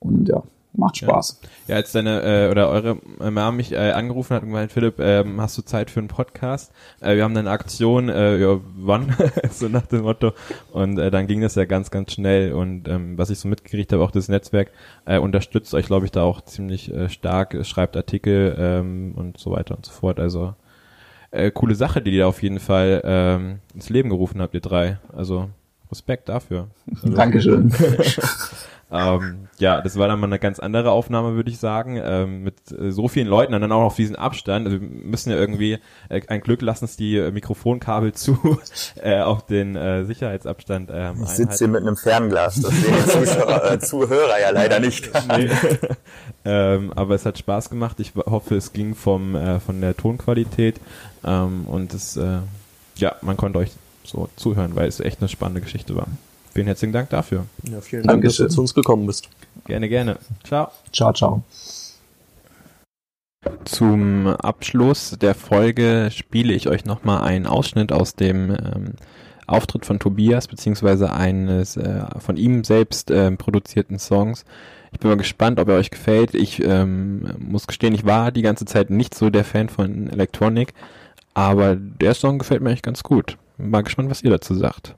Und 0.00 0.28
ja, 0.28 0.42
macht 0.78 0.98
Spaß. 0.98 1.40
Ja, 1.66 1.74
ja 1.74 1.76
als 1.76 1.92
deine 1.92 2.22
äh, 2.22 2.50
oder 2.50 2.68
eure 2.70 2.98
Mama 3.18 3.50
mich 3.50 3.72
äh, 3.72 3.90
angerufen 3.90 4.34
hat 4.34 4.42
und 4.42 4.48
gemeint, 4.48 4.72
Philipp, 4.72 4.98
äh, 4.98 5.24
hast 5.38 5.58
du 5.58 5.62
Zeit 5.62 5.90
für 5.90 6.00
einen 6.00 6.08
Podcast? 6.08 6.72
Äh, 7.00 7.16
wir 7.16 7.24
haben 7.24 7.36
eine 7.36 7.50
Aktion, 7.50 8.08
äh, 8.08 8.38
ja, 8.38 8.60
wann? 8.76 9.14
so 9.50 9.68
nach 9.68 9.86
dem 9.86 10.02
Motto. 10.02 10.32
Und 10.72 10.98
äh, 10.98 11.10
dann 11.10 11.26
ging 11.26 11.40
das 11.40 11.54
ja 11.56 11.64
ganz, 11.64 11.90
ganz 11.90 12.12
schnell. 12.12 12.52
Und 12.52 12.88
ähm, 12.88 13.18
was 13.18 13.30
ich 13.30 13.38
so 13.38 13.48
mitgekriegt 13.48 13.92
habe, 13.92 14.02
auch 14.02 14.10
das 14.10 14.28
Netzwerk 14.28 14.70
äh, 15.04 15.18
unterstützt 15.18 15.74
euch, 15.74 15.86
glaube 15.86 16.06
ich, 16.06 16.12
da 16.12 16.22
auch 16.22 16.40
ziemlich 16.42 16.92
äh, 16.92 17.08
stark, 17.08 17.56
schreibt 17.66 17.96
Artikel 17.96 18.56
ähm, 18.58 19.12
und 19.16 19.38
so 19.38 19.50
weiter 19.50 19.76
und 19.76 19.84
so 19.84 19.92
fort. 19.92 20.20
Also 20.20 20.54
äh, 21.30 21.50
coole 21.50 21.74
Sache, 21.74 22.00
die 22.00 22.12
ihr 22.12 22.26
auf 22.26 22.42
jeden 22.42 22.60
Fall 22.60 23.02
ähm, 23.04 23.58
ins 23.74 23.90
Leben 23.90 24.08
gerufen 24.08 24.40
habt, 24.40 24.54
ihr 24.54 24.60
drei. 24.60 24.98
Also 25.14 25.50
Respekt 25.90 26.28
dafür. 26.28 26.68
Also, 27.02 27.16
Dankeschön. 27.16 27.72
Ähm, 28.90 29.48
ja, 29.58 29.82
das 29.82 29.98
war 29.98 30.08
dann 30.08 30.18
mal 30.18 30.28
eine 30.28 30.38
ganz 30.38 30.58
andere 30.58 30.92
Aufnahme, 30.92 31.34
würde 31.34 31.50
ich 31.50 31.58
sagen, 31.58 32.00
ähm, 32.02 32.42
mit 32.42 32.54
äh, 32.72 32.90
so 32.90 33.08
vielen 33.08 33.26
Leuten 33.26 33.52
und 33.52 33.60
dann 33.60 33.72
auch 33.72 33.82
auf 33.82 33.96
diesen 33.96 34.16
Abstand. 34.16 34.66
Also 34.66 34.80
wir 34.80 34.88
müssen 34.88 35.30
ja 35.30 35.36
irgendwie 35.36 35.78
äh, 36.08 36.22
ein 36.28 36.40
Glück 36.40 36.62
lassen 36.62 36.86
es 36.86 36.96
die 36.96 37.18
äh, 37.18 37.30
Mikrofonkabel 37.30 38.12
zu, 38.14 38.58
äh, 39.02 39.20
auch 39.20 39.42
den 39.42 39.76
äh, 39.76 40.04
Sicherheitsabstand. 40.04 40.90
Ähm, 40.92 41.16
ich 41.22 41.28
sitze 41.28 41.58
hier 41.58 41.68
mit 41.68 41.82
einem 41.82 41.96
Fernglas, 41.96 42.62
das 42.62 42.72
sehen 42.72 42.94
die 42.96 43.10
Zuschauer, 43.10 43.72
äh, 43.72 43.78
Zuhörer 43.78 44.40
ja 44.40 44.50
leider 44.50 44.80
nicht. 44.80 45.10
Nee. 45.36 45.50
ähm, 46.46 46.92
aber 46.96 47.14
es 47.14 47.26
hat 47.26 47.36
Spaß 47.36 47.68
gemacht. 47.68 48.00
Ich 48.00 48.14
hoffe, 48.14 48.56
es 48.56 48.72
ging 48.72 48.94
vom 48.94 49.34
äh, 49.34 49.60
von 49.60 49.82
der 49.82 49.96
Tonqualität 49.96 50.80
ähm, 51.24 51.66
und 51.66 51.92
es 51.92 52.16
äh, 52.16 52.38
ja, 52.96 53.16
man 53.20 53.36
konnte 53.36 53.58
euch 53.58 53.72
so 54.08 54.28
zuhören, 54.36 54.74
weil 54.74 54.88
es 54.88 55.00
echt 55.00 55.20
eine 55.20 55.28
spannende 55.28 55.60
Geschichte 55.60 55.94
war. 55.96 56.06
Vielen 56.52 56.66
herzlichen 56.66 56.92
Dank 56.92 57.10
dafür. 57.10 57.44
Ja, 57.70 57.80
vielen 57.80 58.02
Dank, 58.02 58.22
Dankeschön. 58.22 58.46
dass 58.46 58.52
du 58.52 58.56
zu 58.56 58.60
uns 58.62 58.74
gekommen 58.74 59.06
bist. 59.06 59.28
Gerne, 59.66 59.88
gerne. 59.88 60.18
Ciao. 60.44 60.70
Ciao, 60.92 61.12
ciao. 61.12 61.42
Zum 63.64 64.26
Abschluss 64.26 65.16
der 65.20 65.34
Folge 65.34 66.10
spiele 66.12 66.52
ich 66.52 66.68
euch 66.68 66.84
nochmal 66.84 67.22
einen 67.22 67.46
Ausschnitt 67.46 67.92
aus 67.92 68.14
dem 68.14 68.50
ähm, 68.50 68.94
Auftritt 69.46 69.86
von 69.86 69.98
Tobias, 69.98 70.48
beziehungsweise 70.48 71.12
eines 71.12 71.76
äh, 71.76 72.04
von 72.18 72.36
ihm 72.36 72.64
selbst 72.64 73.10
äh, 73.10 73.30
produzierten 73.32 73.98
Songs. 73.98 74.44
Ich 74.92 75.00
bin 75.00 75.10
mal 75.10 75.16
gespannt, 75.16 75.60
ob 75.60 75.68
er 75.68 75.76
euch 75.76 75.90
gefällt. 75.90 76.34
Ich 76.34 76.62
ähm, 76.64 77.32
muss 77.38 77.66
gestehen, 77.66 77.94
ich 77.94 78.04
war 78.04 78.32
die 78.32 78.42
ganze 78.42 78.64
Zeit 78.64 78.90
nicht 78.90 79.14
so 79.14 79.30
der 79.30 79.44
Fan 79.44 79.68
von 79.68 80.08
Electronic, 80.10 80.74
aber 81.34 81.76
der 81.76 82.14
Song 82.14 82.38
gefällt 82.38 82.62
mir 82.62 82.70
eigentlich 82.70 82.82
ganz 82.82 83.02
gut. 83.02 83.36
Mal 83.58 83.82
gespannt, 83.82 84.08
was 84.08 84.22
ihr 84.22 84.30
dazu 84.30 84.54
sagt. 84.54 84.94